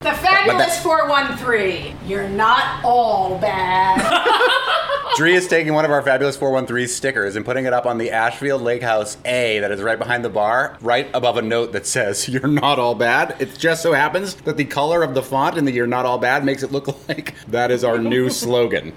[0.02, 1.96] The Fabulous 413.
[2.08, 4.02] You're not all bad.
[5.16, 8.10] Dre is taking one of our fabulous 413 stickers and putting it up on the
[8.10, 11.86] Ashfield Lake House A that is right behind the bar, right above a note that
[11.86, 13.36] says, You're not all bad.
[13.40, 16.18] It just so happens that the color of the font in the You're Not All
[16.18, 18.94] Bad makes it look like that is our new slogan.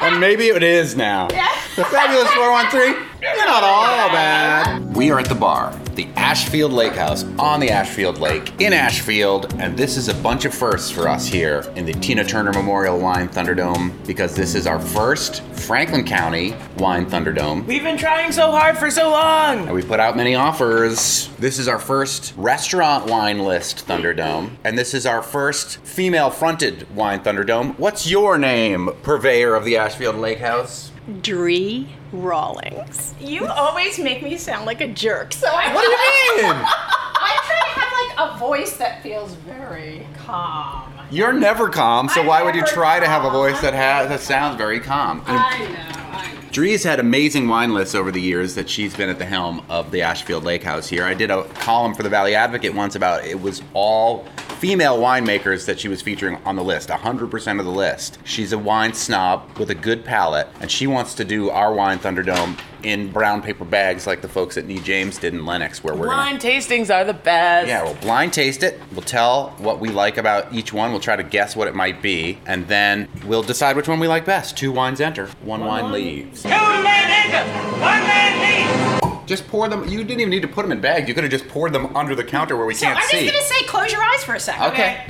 [0.00, 1.26] and maybe it is now.
[1.26, 4.94] The fabulous 413, you're not all bad.
[4.94, 9.54] We are at the bar, the Ashfield Lake House on the Ashfield Lake in Ashfield,
[9.58, 12.98] and this is a bunch of firsts for us here in the Tina Turner Memorial
[12.98, 17.66] Wine Thunderdome because this is our first Franklin County Wine Thunderdome.
[17.66, 19.66] We've been trying so hard for so long.
[19.66, 21.28] And we put out many offers.
[21.38, 24.50] This is our first restaurant wine list Thunderdome.
[24.64, 27.78] And this is our first female fronted wine Thunderdome.
[27.78, 30.90] What's your name, purveyor of the Ashfield Lake House?
[31.20, 33.14] Dre Rawlings.
[33.20, 35.74] You always make me sound like a jerk, so I.
[35.74, 36.54] What do you mean?
[36.64, 37.92] I try to have
[38.28, 40.92] like a voice that feels very calm.
[41.10, 43.74] You're never calm, so I'm why would you never try to have a voice that
[43.74, 45.22] has that sounds very calm?
[45.26, 46.16] I know.
[46.18, 46.40] I know.
[46.52, 49.90] Dre's had amazing wine lists over the years that she's been at the helm of
[49.92, 51.04] the Ashfield Lake House here.
[51.04, 54.24] I did a column for the Valley Advocate once about it was all
[54.60, 58.18] female winemakers that she was featuring on the list, 100% of the list.
[58.24, 61.98] She's a wine snob with a good palate, and she wants to do our wine
[61.98, 65.94] Thunderdome in brown paper bags like the folks at Nee James did in Lenox, where
[65.94, 67.68] we're gonna tastings are the best.
[67.68, 68.78] yeah, we'll blind taste it.
[68.92, 70.90] We'll tell what we like about each one.
[70.90, 74.08] We'll try to guess what it might be, and then we'll decide which one we
[74.08, 74.58] like best.
[74.58, 76.42] Two wines enter, one wine leaves.
[76.42, 78.99] Two men enter, one man leaves.
[79.30, 79.86] Just pour them.
[79.86, 81.06] You didn't even need to put them in bags.
[81.08, 83.18] You could have just poured them under the counter where we So can't see.
[83.28, 84.72] I'm just gonna say, close your eyes for a second.
[84.72, 85.04] Okay.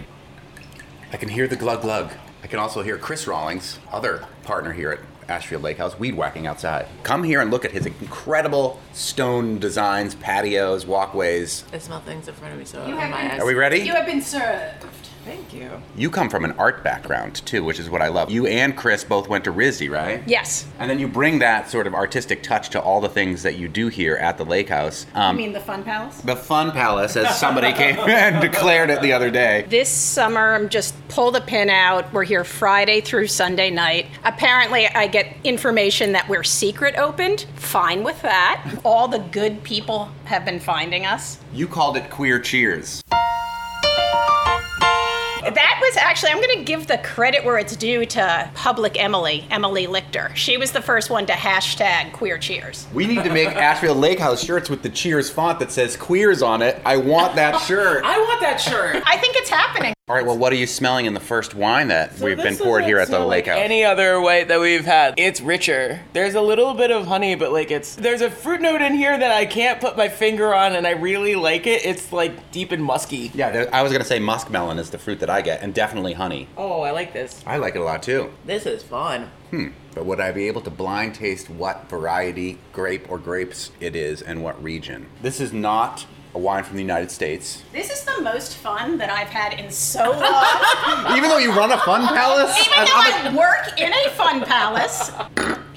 [1.11, 2.13] I can hear the glug glug.
[2.45, 6.47] I can also hear Chris Rawlings, other partner here at Ashfield Lake House, weed whacking
[6.47, 6.87] outside.
[7.03, 11.65] Come here and look at his incredible stone designs, patios, walkways.
[11.73, 13.41] I smell things in front of me, so You my have been- eyes.
[13.41, 13.79] Are we ready?
[13.79, 14.85] You have been served.
[15.25, 15.71] Thank you.
[15.97, 18.31] You come from an art background too, which is what I love.
[18.31, 20.23] You and Chris both went to RISD, right?
[20.27, 20.67] Yes.
[20.79, 23.69] And then you bring that sort of artistic touch to all the things that you
[23.69, 25.05] do here at the lake house.
[25.15, 26.23] I Um, mean the Fun Palace.
[26.23, 29.67] the Fun Palace, as somebody came and declared it the other day.
[29.69, 32.11] This summer, I'm just pull the pin out.
[32.15, 34.07] We're here Friday through Sunday night.
[34.25, 37.45] Apparently, I get information that we're secret opened.
[37.57, 38.65] Fine with that.
[38.85, 41.39] All the good people have been finding us.
[41.53, 43.03] You called it Queer Cheers.
[45.43, 49.47] That was actually, I'm going to give the credit where it's due to Public Emily,
[49.51, 50.35] Emily Lichter.
[50.37, 52.87] She was the first one to hashtag queer cheers.
[52.93, 56.43] We need to make Ashfield Lake House shirts with the Cheers font that says queers
[56.43, 56.81] on it.
[56.85, 58.05] I want that shirt.
[58.05, 59.03] I want that shirt.
[59.07, 59.95] I think it's happening.
[60.11, 62.57] All right, well, what are you smelling in the first wine that So we've been
[62.57, 63.65] poured here at the lake like house?
[63.65, 66.01] Any other white that we've had, it's richer.
[66.15, 69.17] There's a little bit of honey, but like it's there's a fruit note in here
[69.17, 71.87] that I can't put my finger on, and I really like it.
[71.87, 73.31] It's like deep and musky.
[73.35, 76.15] Yeah, there, I was gonna say muskmelon is the fruit that I get, and definitely
[76.15, 76.49] honey.
[76.57, 77.41] Oh, I like this.
[77.47, 78.33] I like it a lot too.
[78.45, 79.31] This is fun.
[79.51, 79.69] Hmm.
[79.95, 84.23] But would I be able to blind taste what variety grape or grapes it is
[84.23, 85.07] and what region?
[85.23, 87.63] This is not a wine from the United States.
[87.73, 91.17] This is the most fun that I've had in so long.
[91.17, 94.11] Even though you run a fun palace, Even I- though I'm I work in a
[94.11, 95.11] fun palace.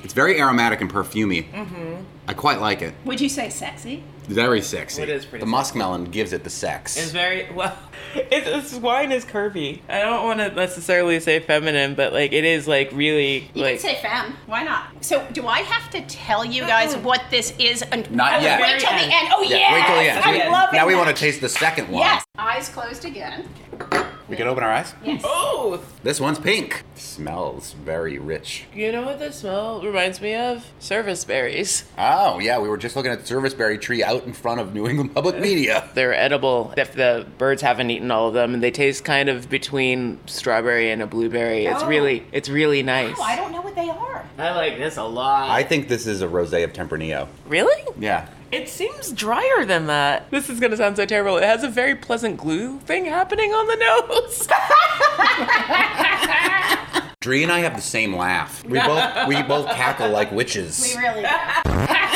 [0.04, 1.52] it's very aromatic and perfumey.
[1.52, 2.04] Mm-hmm.
[2.28, 2.94] I quite like it.
[3.06, 4.04] Would you say sexy?
[4.24, 5.02] Very sexy.
[5.02, 6.96] It is pretty The muskmelon gives it the sex.
[6.96, 7.78] It's very well.
[8.16, 9.80] It, this wine is curvy.
[9.90, 13.80] I don't want to necessarily say feminine, but like it is like really You like.
[13.80, 14.36] can say femme.
[14.46, 15.04] Why not?
[15.04, 17.82] So, do I have to tell you guys what this is?
[17.82, 18.62] And Not oh, yet.
[18.62, 19.30] Wait till the end.
[19.36, 20.20] Oh yeah, yes, wait till the end.
[20.24, 20.76] I We- love it.
[20.78, 22.02] now we want to taste the second one.
[22.02, 22.24] Yes.
[22.38, 23.50] Eyes closed again.
[24.30, 24.94] We can open our eyes.
[25.04, 25.22] Yes.
[25.26, 26.84] oh, This one's pink.
[26.96, 28.66] Smells very rich.
[28.74, 30.66] you know what this smell reminds me of?
[30.80, 31.84] Service berries.
[31.98, 34.88] Oh, yeah, we were just looking at the serviceberry tree out in front of New
[34.88, 35.90] England Public Media.
[35.94, 39.50] They're edible if the birds haven't eaten all of them, and they taste kind of
[39.50, 41.66] between strawberry and a blueberry.
[41.66, 41.88] It's Oh.
[41.88, 43.16] really, it's really oh, nice.
[43.20, 44.26] Oh, I don't know what they are.
[44.38, 45.50] I like this a lot.
[45.50, 47.28] I think this is a rosé of Tempranillo.
[47.48, 47.82] really?
[48.00, 48.28] Yeah.
[48.54, 50.30] It seems drier than that.
[50.30, 51.38] This is gonna sound so terrible.
[51.38, 54.48] It has a very pleasant glue thing happening on the nose.
[57.20, 58.64] Dre and I have the same laugh.
[58.64, 60.94] We both we both cackle like witches.
[60.96, 61.24] We really.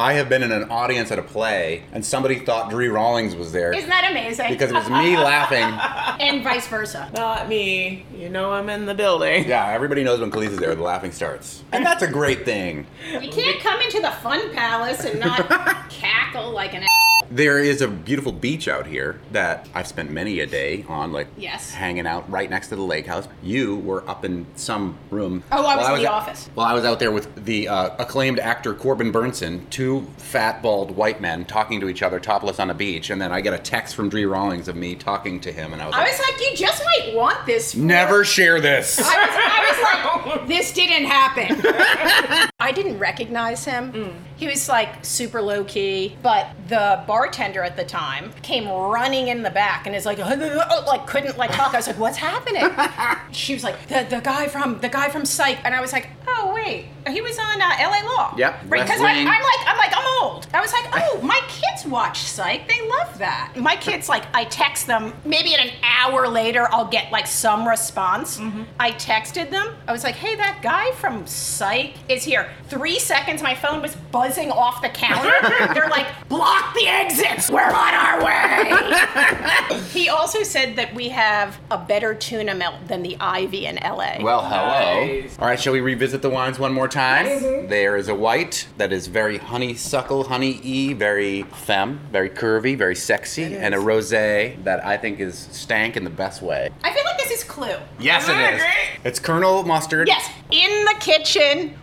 [0.00, 3.52] I have been in an audience at a play, and somebody thought Dre Rawlings was
[3.52, 4.48] there Isn't that amazing?
[4.48, 5.58] because it was me laughing.
[6.26, 7.10] and vice versa.
[7.14, 8.06] Not me.
[8.16, 9.46] You know I'm in the building.
[9.46, 12.86] Yeah, everybody knows when Kaliis is there, the laughing starts, and that's a great thing.
[13.12, 15.46] You can't come into the fun palace and not
[15.90, 16.86] cackle like an.
[17.32, 21.28] There is a beautiful beach out here that I've spent many a day on, like
[21.36, 21.70] Yes.
[21.70, 23.28] hanging out right next to the lake house.
[23.40, 25.44] You were up in some room.
[25.52, 26.50] Oh, I was while in the out- office.
[26.56, 30.96] Well, I was out there with the uh, acclaimed actor Corbin Bernsen, two fat, bald
[30.96, 33.58] white men talking to each other topless on a beach, and then I get a
[33.58, 36.20] text from Dre Rawlings of me talking to him, and I was I like, was
[36.20, 37.72] like, you just might want this.
[37.72, 37.78] For...
[37.78, 38.98] never share this.
[38.98, 42.46] I was, I was like, this didn't happen.
[42.60, 44.14] I didn't recognize him.
[44.36, 49.42] He was like super low key, but the bartender at the time came running in
[49.42, 51.74] the back and is like, like couldn't like talk.
[51.74, 52.64] I was like, what's happening?
[53.32, 56.08] She was like, the, the guy from the guy from Psych, and I was like,
[56.26, 58.04] oh wait, he was on uh, L.A.
[58.04, 58.34] Law.
[58.36, 59.24] Yep, Right, because I'm Wing.
[59.24, 60.46] like, I'm like, I'm old.
[60.52, 62.66] I was like, oh, my kids watch Psych.
[62.68, 63.52] They love that.
[63.56, 65.12] My kids like, I text them.
[65.24, 68.40] Maybe in an hour later, I'll get like some response.
[68.80, 69.76] I texted them.
[69.86, 72.49] I was like, hey, that guy from Psych is here.
[72.68, 75.32] Three seconds, my phone was buzzing off the counter.
[75.74, 77.50] They're like, block the exits.
[77.50, 79.80] We're on our way.
[79.92, 84.16] he also said that we have a better tuna melt than the Ivy in LA.
[84.20, 85.06] Well, hello.
[85.06, 85.38] Nice.
[85.38, 87.26] All right, shall we revisit the wines one more time?
[87.26, 87.68] Mm-hmm.
[87.68, 93.56] There is a white that is very honeysuckle, honey-y, very femme, very curvy, very sexy,
[93.56, 96.70] and a rosé that I think is stank in the best way.
[96.84, 97.76] I feel like this is Clue.
[97.98, 99.00] Yes, Isn't it great?
[99.04, 100.06] It's Colonel Mustard.
[100.08, 101.74] Yes, in the kitchen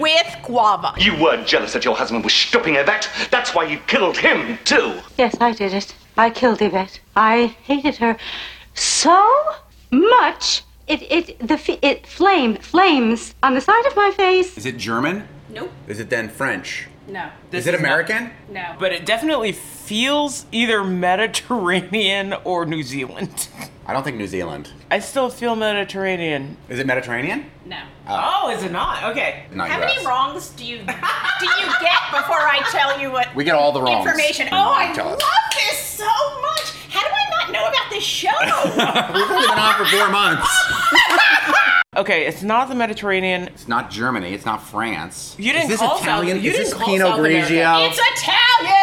[0.00, 0.94] with guava.
[0.98, 3.08] You weren't jealous that your husband was stopping Yvette.
[3.30, 5.00] That's why you killed him, too.
[5.18, 5.94] Yes, I did it.
[6.16, 7.00] I killed Yvette.
[7.16, 8.16] I hated her
[8.74, 9.30] so
[9.90, 10.62] much.
[10.88, 14.56] It it the f- it flamed flames on the side of my face.
[14.58, 15.28] Is it German?
[15.48, 15.70] Nope.
[15.86, 16.88] Is it then French?
[17.08, 17.30] No.
[17.50, 18.30] is it is not- American?
[18.48, 18.74] No.
[18.78, 23.48] But it definitely feels either Mediterranean or New Zealand.
[23.86, 24.70] I don't think New Zealand.
[24.92, 26.56] I still feel Mediterranean.
[26.68, 27.46] Is it Mediterranean?
[27.66, 27.78] no.
[28.08, 29.02] Oh, oh is it not?
[29.10, 29.44] Okay.
[29.52, 29.94] Not How US.
[29.94, 33.72] many wrongs do you do you get before I tell you what We get all
[33.72, 34.06] the wrongs.
[34.06, 34.48] information?
[34.52, 35.54] Oh, I tell love us.
[35.54, 36.04] this so
[36.40, 36.72] much.
[36.90, 38.30] How do I not know about this show?
[39.14, 40.48] We've only been on for four months.
[41.94, 43.48] Okay, it's not the Mediterranean.
[43.48, 44.32] It's not Germany.
[44.32, 45.36] It's not France.
[45.38, 46.38] You didn't is this call Italian?
[46.38, 47.52] South- you is didn't call Pinot South America.
[47.52, 47.88] Grigio?
[47.90, 48.74] it's Italian.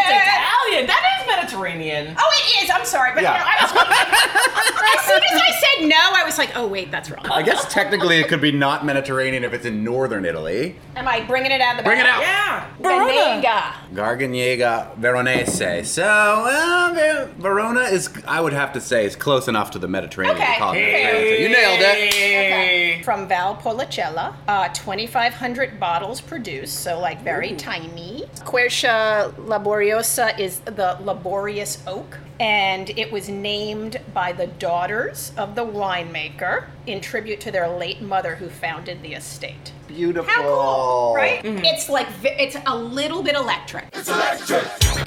[0.00, 0.86] It's Italian.
[0.88, 1.13] That is
[1.58, 2.16] Mediterranean.
[2.18, 2.70] Oh, it is.
[2.70, 3.34] I'm sorry, but Yeah.
[3.34, 6.90] you know, I was as soon as I said no, I was like, oh wait,
[6.90, 7.24] that's wrong.
[7.30, 10.76] I guess technically it could be not Mediterranean if it's in northern Italy.
[10.96, 12.20] Am I bringing it out of the Bring it out.
[12.20, 12.66] Yeah.
[12.80, 13.12] Verona.
[13.12, 13.72] Venega.
[13.94, 15.88] Garganega Veronese.
[15.88, 19.88] So, well, Ver- Verona is, I would have to say, is close enough to the
[19.88, 20.36] Mediterranean.
[20.36, 20.56] to Okay.
[20.58, 21.36] call it Mediterranean.
[21.36, 22.08] So you nailed it.
[22.08, 23.02] Okay.
[23.04, 28.24] From Valpolicella, uh, 2,500 bottles produced, so like very tiny.
[28.40, 30.96] Quercia laboriosa is the
[31.44, 37.50] laborious oak, and it was named by the daughters of the winemaker in tribute to
[37.50, 39.72] their late mother who founded the estate.
[39.86, 40.32] Beautiful.
[40.32, 41.44] How cool, right?
[41.44, 41.64] Mm-hmm.
[41.66, 43.88] It's like it's a little bit electric.
[43.92, 44.62] It's electric.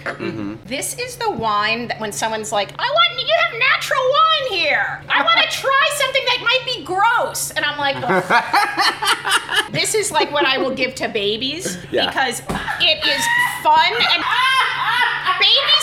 [0.06, 0.56] Mm-hmm.
[0.66, 5.02] This is the wine that when someone's like, I want you have natural wine here.
[5.10, 7.52] I want to try something that might be gross.
[7.52, 7.98] And I'm like,
[9.72, 12.08] this is like what I will give to babies Yeah.
[12.08, 12.42] because
[12.80, 13.26] it is
[13.64, 14.87] fun and ah!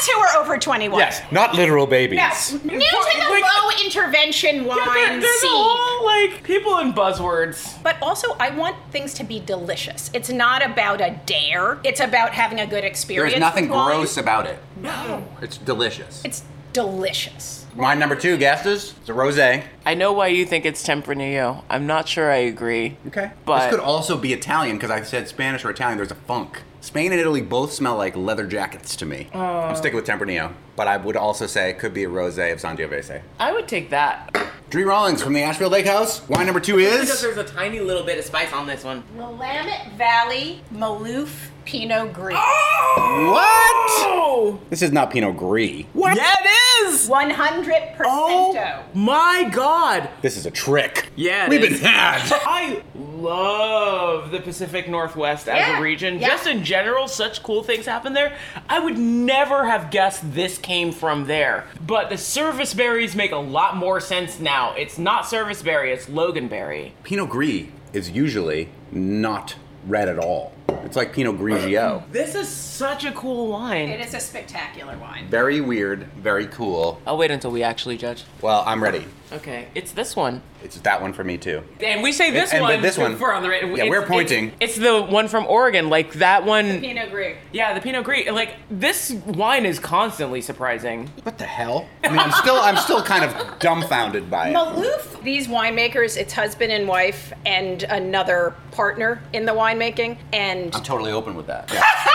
[0.06, 0.98] Babies who are over 21.
[0.98, 2.16] Yes, not literal babies.
[2.16, 2.52] Yes.
[2.52, 5.50] New to the low intervention wine There- there's a scene.
[5.52, 7.82] whole like people in buzzwords.
[7.82, 10.10] But also, I want things to be delicious.
[10.12, 11.78] It's not about a dare.
[11.84, 13.32] It's about having a good experience.
[13.32, 13.96] There's nothing with wine.
[13.96, 14.58] gross about it.
[14.76, 15.24] No.
[15.40, 16.22] It's delicious.
[16.24, 16.42] It's
[16.72, 17.66] delicious.
[17.76, 18.94] Wine number two, guesses.
[19.00, 19.64] It's a rosé.
[19.84, 21.62] I know why you think it's Tempranillo.
[21.68, 22.96] I'm not sure I agree.
[23.08, 23.30] Okay.
[23.44, 25.96] But this could also be Italian because I said Spanish or Italian.
[25.98, 26.62] There's a funk.
[26.84, 29.30] Spain and Italy both smell like leather jackets to me.
[29.32, 29.40] Oh.
[29.40, 32.58] I'm sticking with Tempranillo, but I would also say it could be a rosé of
[32.60, 33.22] Sangiovese.
[33.38, 34.34] I would take that.
[34.70, 36.26] Dre Rawlings from the Ashfield Lake House.
[36.28, 38.82] Wine number two is Because is there's a tiny little bit of spice on this
[38.82, 39.04] one.
[39.14, 41.28] Willamette Valley Maloof
[41.64, 42.36] Pinot Gris.
[42.38, 43.30] Oh!
[43.32, 43.72] what?
[44.06, 44.60] Oh!
[44.70, 45.84] This is not Pinot Gris.
[45.92, 46.16] What?
[46.16, 47.08] Yeah, it is!
[47.08, 47.96] 100%.
[48.04, 50.10] Oh my god!
[50.22, 51.08] This is a trick.
[51.16, 51.80] Yeah, it We've is.
[51.80, 52.20] been had.
[52.46, 56.18] I love the Pacific Northwest as Yeah, a region.
[56.18, 56.28] yeah.
[56.28, 58.36] Just in general, such cool things happen there.
[58.68, 61.66] I would never have guessed this came from there.
[61.86, 64.74] But the service berries make a lot more sense now.
[64.74, 66.92] It's not service berry, it's loganberry.
[67.04, 69.54] Pinot Gris is usually not
[69.86, 70.52] red at all.
[70.84, 72.02] It's like Pinot Grigio.
[72.10, 73.88] This is such a cool wine.
[73.88, 75.28] It is a spectacular wine.
[75.28, 77.00] Very weird, very cool.
[77.06, 78.24] I'll wait until we actually judge.
[78.40, 79.06] Well, I'm ready.
[79.34, 80.42] Okay, it's this one.
[80.62, 81.62] It's that one for me too.
[81.80, 82.74] And we say this And- one.
[82.76, 84.52] but this one- For on the, right- Yeah, we're pointing.
[84.60, 86.80] It's, it's the one from Oregon, like that one.
[86.80, 87.36] Pinot Gris.
[87.52, 88.30] Yeah, the Pinot Gris.
[88.30, 91.10] Like this wine is constantly surprising.
[91.24, 91.86] What the hell?
[92.04, 94.54] I mean, I'm still, I'm still kind of dumbfounded by it.
[94.54, 100.82] Maloof, these winemakers, it's husband and wife and another partner in the winemaking, and I'm
[100.82, 101.70] totally open with that.
[101.72, 101.82] Yeah.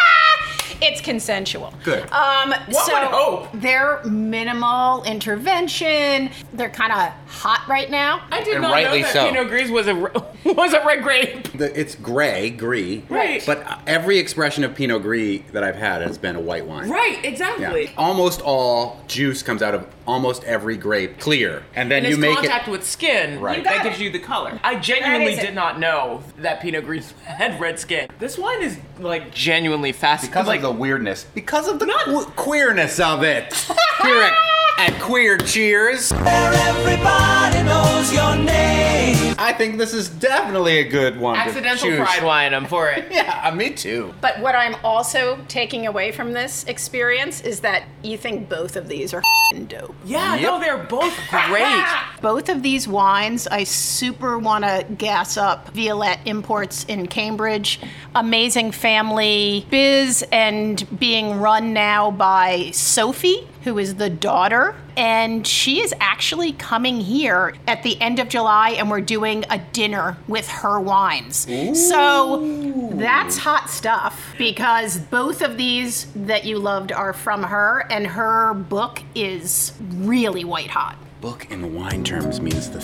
[0.81, 1.73] it's consensual.
[1.83, 2.03] Good.
[2.11, 3.47] Um, One so would hope.
[3.55, 6.29] they're minimal intervention.
[6.53, 8.21] They're kind of hot right now.
[8.31, 9.29] I did And not rightly know that so.
[9.29, 9.95] Pinot Gris was a
[10.45, 11.51] was a red grape.
[11.53, 13.01] The, it's gray, gris.
[13.09, 13.43] Right.
[13.45, 16.89] But every expression of Pinot Gris that I've had has been a white wine.
[16.89, 17.29] Right, Yeah.
[17.29, 17.91] exactly.
[17.97, 22.19] Almost all juice comes out of almost every grape clear, and then And you it's
[22.21, 22.71] make contact it.
[22.71, 23.57] with skin Right.
[23.59, 24.03] You that got gives it.
[24.05, 24.59] you the color.
[24.63, 25.45] I genuinely That is it.
[25.47, 28.07] did not know that Pinot Gris had red skin.
[28.19, 30.31] This wine is like genuinely fascinating.
[30.31, 31.25] Because like, of the weirdness.
[31.33, 33.53] Because of the que- queerness of it.
[34.79, 36.11] at, at Queer Cheers.
[36.11, 39.35] Everybody knows your name.
[39.37, 41.35] I think this is definitely a good one.
[41.35, 41.97] to accidental choose.
[41.99, 42.53] pride wine.
[42.53, 43.07] I'm for it.
[43.19, 44.13] Yeah, me too.
[44.21, 48.87] But what I'm also taking away from this experience is that you think both of
[48.87, 49.95] these are f***ing dope.
[50.05, 50.41] Yeah, Yep.
[50.43, 51.85] no, they're both great.
[52.21, 57.79] Both of these wines, I super want to gas up Violette Imports in Cambridge.
[58.13, 64.75] Amazing family biz and being run now by Sophie, who is the daughter.
[64.97, 69.59] And she is actually coming here at the end of July, and we're doing a
[69.59, 71.47] dinner with her wines.
[71.89, 78.07] So that's hot stuff because both of these that you loved are from her, and
[78.07, 80.97] her book is really white hot.
[81.21, 82.79] Book in wine terms means the,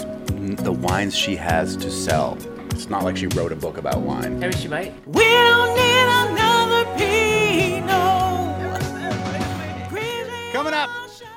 [0.61, 2.37] the wines she has to sell.
[2.69, 4.39] It's not like she wrote a book about wine.
[4.39, 4.93] Maybe she might.
[5.07, 5.75] We'll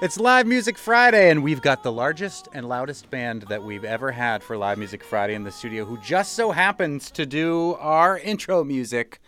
[0.01, 4.13] it's Live Music Friday, and we've got the largest and loudest band that we've ever
[4.13, 8.17] had for Live Music Friday in the studio, who just so happens to do our
[8.19, 9.21] intro music,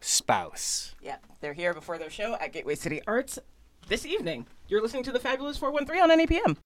[0.00, 0.94] Spouse.
[1.00, 3.38] Yeah, they're here before their show at Gateway City Arts
[3.88, 4.46] this evening.
[4.68, 6.56] You're listening to the Fabulous 413 on NEPM.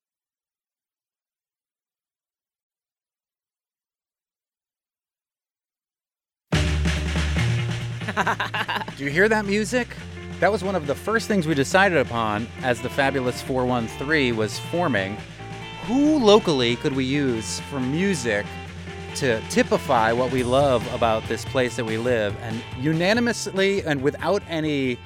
[8.97, 9.87] Do you hear that music?
[10.41, 14.59] That was one of the first things we decided upon as the Fabulous 413 was
[14.59, 15.19] forming.
[15.85, 18.47] Who locally could we use for music
[19.17, 22.35] to typify what we love about this place that we live?
[22.41, 24.99] And unanimously and without any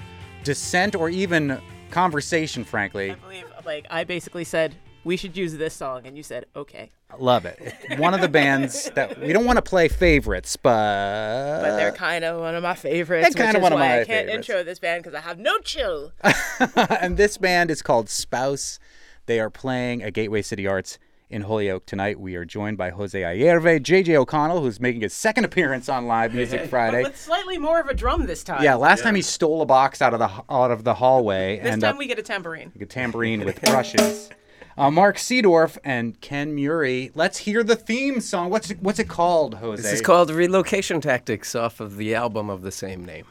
[0.45, 1.61] dissent or even
[1.91, 6.23] conversation, frankly, I believe, like, I basically said, we should use this song, and you
[6.23, 6.91] said, okay.
[7.19, 7.59] love it.
[7.99, 12.25] One of the bands that we don't want to play favorites, but But they're kind
[12.25, 13.35] of one of my favorites.
[13.35, 14.49] they're kinda which is one of why my I can't favorites.
[14.49, 16.13] intro this band because I have no chill.
[17.01, 18.79] and this band is called Spouse.
[19.27, 20.99] They are playing at Gateway City Arts
[21.31, 22.21] in Holyoke tonight.
[22.21, 26.35] We are joined by Jose Ayerve, JJ O'Connell, who's making his second appearance on Live
[26.35, 27.03] Music Friday.
[27.03, 28.63] With slightly more of a drum this time.
[28.63, 31.73] Yeah, last time he stole a box out of the out of the hallway This
[31.73, 32.73] and time uh, we get a tambourine.
[32.79, 34.29] a tambourine with brushes.
[34.77, 37.13] Uh, Mark Seedorf and Ken Murray.
[37.15, 38.51] Let's hear the theme song.
[38.51, 39.83] What's it, what's it called, Jose?
[39.83, 43.27] This is called Relocation Tactics off of the album of the same name.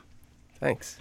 [0.60, 1.00] Thanks.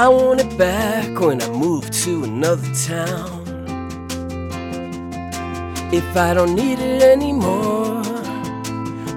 [0.00, 3.44] I want it back when I move to another town.
[5.92, 8.02] If I don't need it anymore,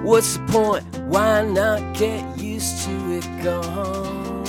[0.02, 0.84] what's the point?
[1.08, 4.44] Why not get used to it gone?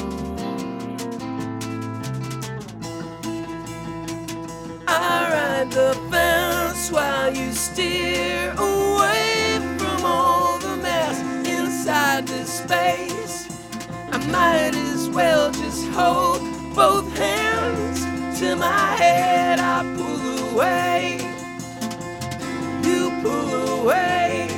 [4.90, 11.18] I ride the fence while you steer away from all the mess
[11.48, 13.48] inside this space.
[14.12, 15.65] I might as well just
[15.96, 16.42] hold
[16.76, 18.04] both hands
[18.40, 19.60] to my head.
[19.60, 21.20] I pull away,
[22.84, 24.50] you pull away.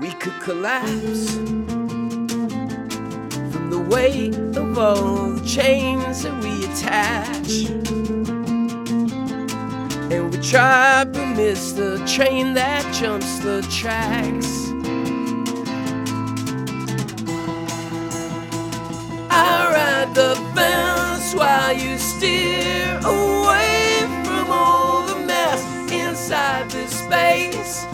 [0.00, 1.34] We could collapse
[3.52, 7.79] from the weight of all the chains that we attach.
[10.12, 14.68] And we try to miss the train that jumps the tracks.
[19.30, 27.84] I ride the fence while you steer away from all the mess inside this space.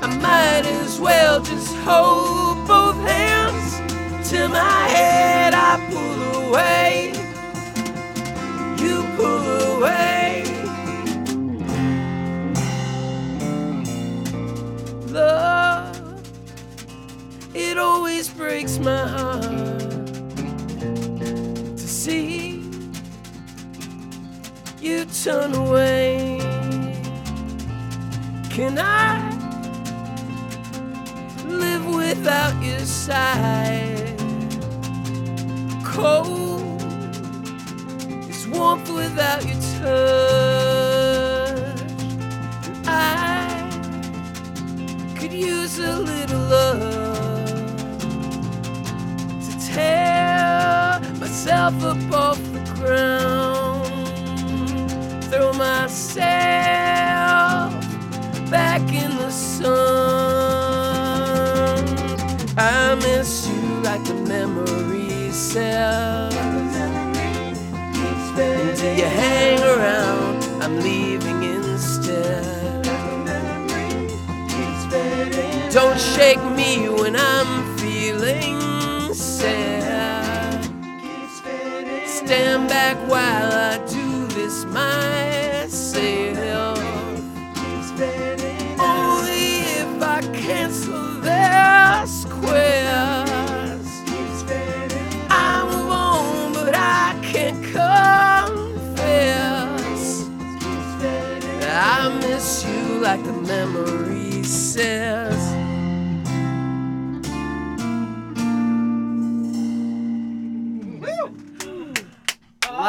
[0.00, 5.54] I might as well just hold both hands to my head.
[5.54, 7.14] I pull away,
[8.80, 10.17] you pull away.
[18.58, 19.42] Breaks my heart
[21.76, 22.60] to see
[24.80, 26.40] you turn away.
[28.50, 29.30] Can I?
[31.46, 34.18] live without your side.
[35.84, 36.82] Cold
[38.28, 40.98] is warmth without your touch.
[42.86, 43.70] I
[45.16, 47.07] could use a little love
[49.78, 51.74] tear myself
[52.12, 54.08] off the ground,
[55.30, 56.18] throw myself
[58.50, 59.68] back in the sun.
[62.56, 64.78] I miss you like the memory.
[68.40, 70.44] And do you hang around?
[70.62, 72.84] I'm leaving instead.
[75.72, 78.67] Don't shake me when I'm feeling
[82.28, 85.18] Stand back while I do this myself.
[88.78, 93.88] Only if I cancel their squares.
[95.30, 98.98] I move on, but I can't confess.
[101.64, 105.27] I miss you like the memory says.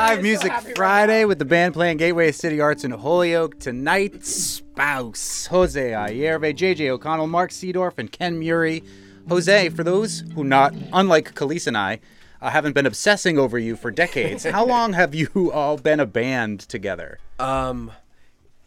[0.10, 4.26] Live Music Friday with the band playing Gateway City Arts in Holyoke tonight.
[4.26, 8.82] Spouse Jose Ayerve, JJ O'Connell, Mark Seedorf, and Ken Murray.
[9.28, 12.00] Jose, for those who not, unlike Kaliis and I,
[12.42, 16.08] uh, haven't been obsessing over you for decades, how long have you all been a
[16.08, 17.20] band together?
[17.38, 17.92] Um,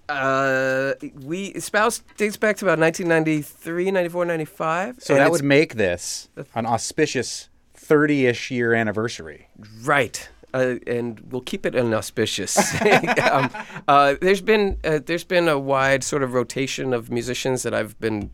[0.09, 0.93] uh,
[1.25, 4.97] we spouse dates back to about 1993, 94, 95.
[5.01, 9.49] So that would make this an auspicious 30 ish year anniversary.
[9.83, 10.29] Right.
[10.55, 12.59] Uh, and we'll keep it inauspicious.
[13.33, 13.51] um,
[13.89, 17.99] uh, there's been uh, there's been a wide sort of rotation of musicians that I've
[18.01, 18.31] been,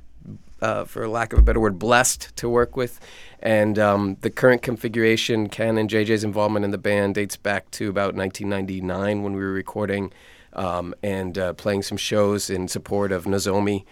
[0.61, 2.99] uh, for lack of a better word, blessed to work with,
[3.41, 7.89] and um, the current configuration, Ken and JJ's involvement in the band dates back to
[7.89, 10.13] about 1999 when we were recording
[10.55, 13.85] um, and uh, playing some shows in support of Nozomi.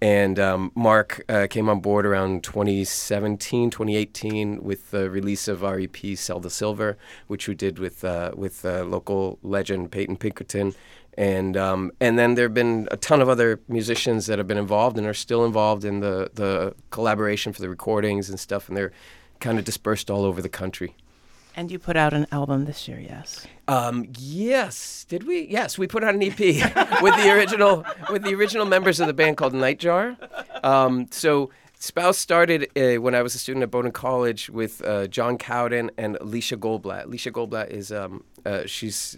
[0.00, 5.80] And um, Mark uh, came on board around 2017, 2018 with the release of our
[5.80, 10.74] EP Sell the Silver, which we did with uh, with uh, local legend Peyton Pinkerton.
[11.16, 14.58] And um, and then there have been a ton of other musicians that have been
[14.58, 18.76] involved and are still involved in the, the collaboration for the recordings and stuff, and
[18.76, 18.92] they're
[19.40, 20.94] kind of dispersed all over the country.
[21.56, 23.46] And you put out an album this year, yes.
[23.66, 25.48] Um, yes, did we?
[25.48, 26.38] Yes, we put out an EP
[27.02, 30.16] with the original with the original members of the band called Nightjar.
[30.62, 35.06] Um, so Spouse started uh, when I was a student at Bowdoin College with uh,
[35.06, 37.04] John Cowden and Alicia Goldblatt.
[37.04, 39.16] Alicia Goldblatt is um, uh, she's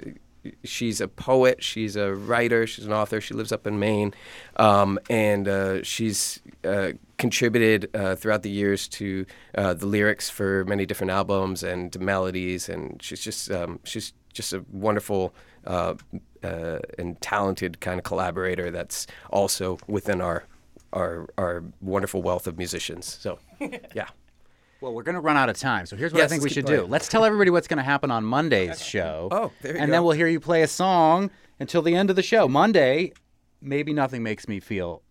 [0.65, 3.21] she's a poet, she's a writer, she's an author.
[3.21, 4.15] She lives up in Maine,
[4.57, 9.27] um, and uh, she's uh, contributed uh, throughout the years to
[9.57, 12.69] uh, the lyrics for many different albums and melodies.
[12.69, 15.35] And she's just um, she's just a wonderful
[15.67, 15.95] uh,
[16.43, 20.45] uh, and talented kind of collaborator that's also within our
[20.93, 23.07] our our wonderful wealth of musicians.
[23.07, 23.39] So,
[23.95, 24.09] yeah.
[24.81, 26.67] Well, we're going to run out of time, so here's what I think we should
[26.67, 26.87] keep do.
[26.87, 29.29] Let's tell everybody what's going to happen on Monday's show.
[29.33, 29.93] Oh, there you and go.
[29.93, 32.47] then we'll hear you play a song until the end of the show.
[32.47, 33.13] Monday,
[33.61, 35.03] maybe nothing makes me feel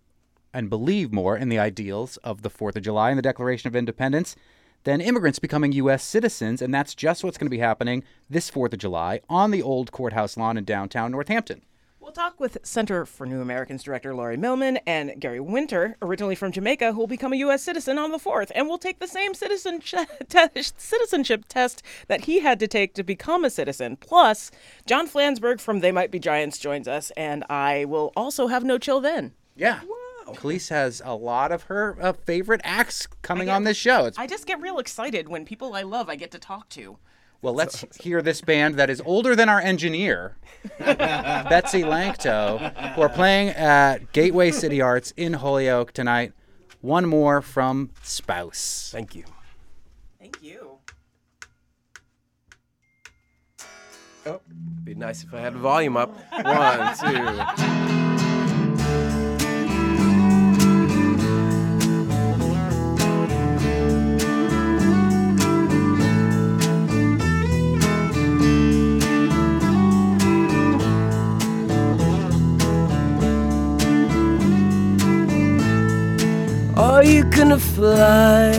[0.54, 3.76] and believe more in the ideals of the 4th of July and the Declaration of
[3.76, 4.38] Independence
[4.86, 6.02] than immigrants becoming U.S.
[6.02, 9.62] citizens, and that's just what's going to be happening this 4th of July on the
[9.62, 11.64] old courthouse lawn in downtown Northampton.
[12.08, 16.54] We'll talk with Center for New Americans director Laurie Millman and Gary Winter, originally from
[16.54, 17.62] Jamaica, who will become a U.S.
[17.62, 18.50] citizen on the 4th.
[18.56, 19.82] And we'll take the same citizen
[20.30, 20.48] te-
[20.78, 23.98] citizenship test that he had to take to become a citizen.
[23.98, 24.52] Plus,
[24.86, 28.78] John Flansburgh from They Might Be Giants joins us, and I will also have no
[28.78, 29.34] chill then.
[29.58, 29.82] Yeah.
[30.28, 34.06] Kaliis has a lot of her uh, favorite acts coming on this show.
[34.06, 37.00] It's I just get real excited when people I love I get to talk to.
[37.42, 40.38] Well, let's hear this band that is older than our engineer,
[40.80, 46.34] Betsy Lankto, who are playing at Gateway City Arts in Holyoke tonight.
[46.82, 48.90] One more from Spouse.
[48.92, 49.24] Thank you.
[50.20, 50.80] Thank you.
[54.26, 54.42] Oh,
[54.84, 56.10] be nice if I had the volume up.
[56.32, 58.17] One, two.
[77.08, 78.52] You gonna fly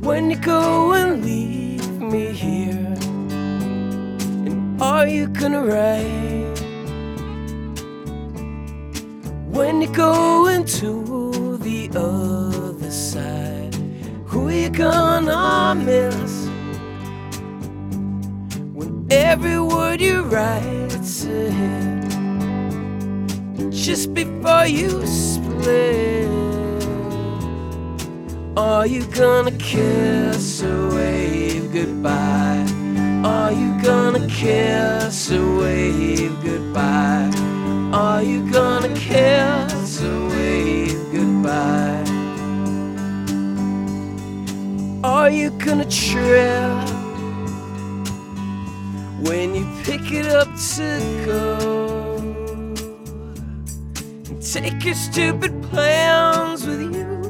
[0.00, 2.96] when you go and leave me here?
[4.46, 6.58] And are you gonna ride
[9.54, 13.74] when you go into the other side?
[14.26, 16.48] Who are you gonna miss
[18.74, 21.92] when every word you write's a hit?
[23.82, 25.04] just before you
[25.52, 26.28] split.
[28.56, 32.66] Are you gonna kiss a wave goodbye?
[33.24, 37.30] Are you gonna kiss a wave goodbye?
[37.92, 42.04] Are you gonna kiss a wave goodbye?
[45.04, 46.88] Are you gonna trip
[49.26, 51.91] when you pick it up to go?
[54.52, 57.22] Take your stupid plans with you.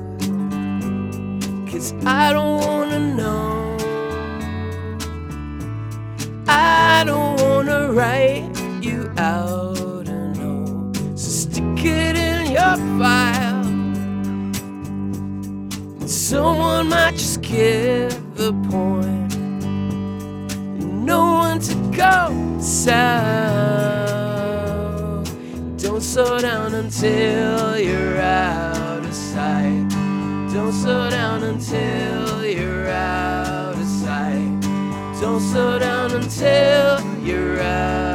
[1.70, 3.76] Cause I don't wanna know.
[6.48, 8.50] I don't wanna write
[8.82, 10.96] you out and.
[11.16, 13.66] So stick it in your file.
[16.00, 19.34] And someone might just get the point.
[19.36, 24.21] And no one to go south.
[26.02, 29.88] Don't slow down until you're out of sight.
[30.52, 34.60] Don't slow down until you're out of sight.
[35.20, 38.11] Don't slow down until you're out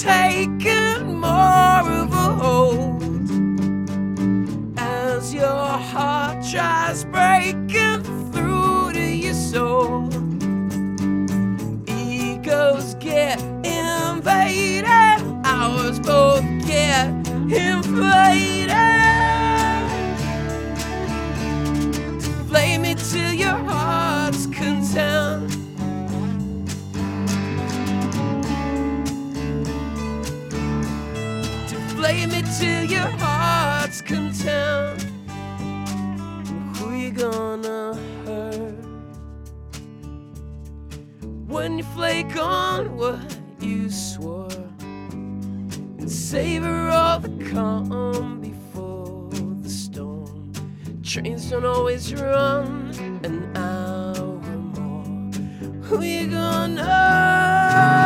[0.00, 3.02] taking more of a hold
[4.78, 10.08] as your heart tries breaking through to your soul.
[11.86, 14.86] Egos get invaded,
[15.44, 17.08] ours both get
[17.52, 18.51] inflated.
[34.44, 35.02] Heart's content.
[36.76, 38.74] Who you gonna hurt
[41.46, 44.48] when you flake on what you swore
[44.80, 49.30] and savor all the calm before
[49.62, 50.52] the storm?
[51.02, 52.90] Trains don't always run
[53.24, 54.40] an hour
[54.76, 55.04] more.
[55.82, 58.01] Who you gonna?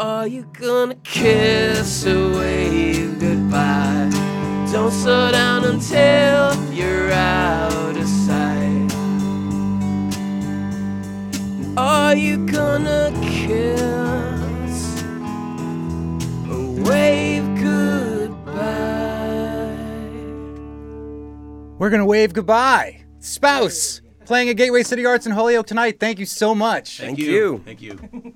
[0.00, 4.08] Are you gonna kiss away goodbye?
[4.72, 8.90] Don't slow down until you're out of sight.
[11.76, 15.02] Are you gonna kiss
[16.48, 18.56] away goodbye?
[21.78, 23.04] We're gonna wave goodbye.
[23.18, 26.00] Spouse playing at Gateway City Arts in Holyoke tonight.
[26.00, 26.96] Thank you so much.
[27.00, 27.30] Thank, Thank you.
[27.34, 27.62] you.
[27.66, 28.32] Thank you.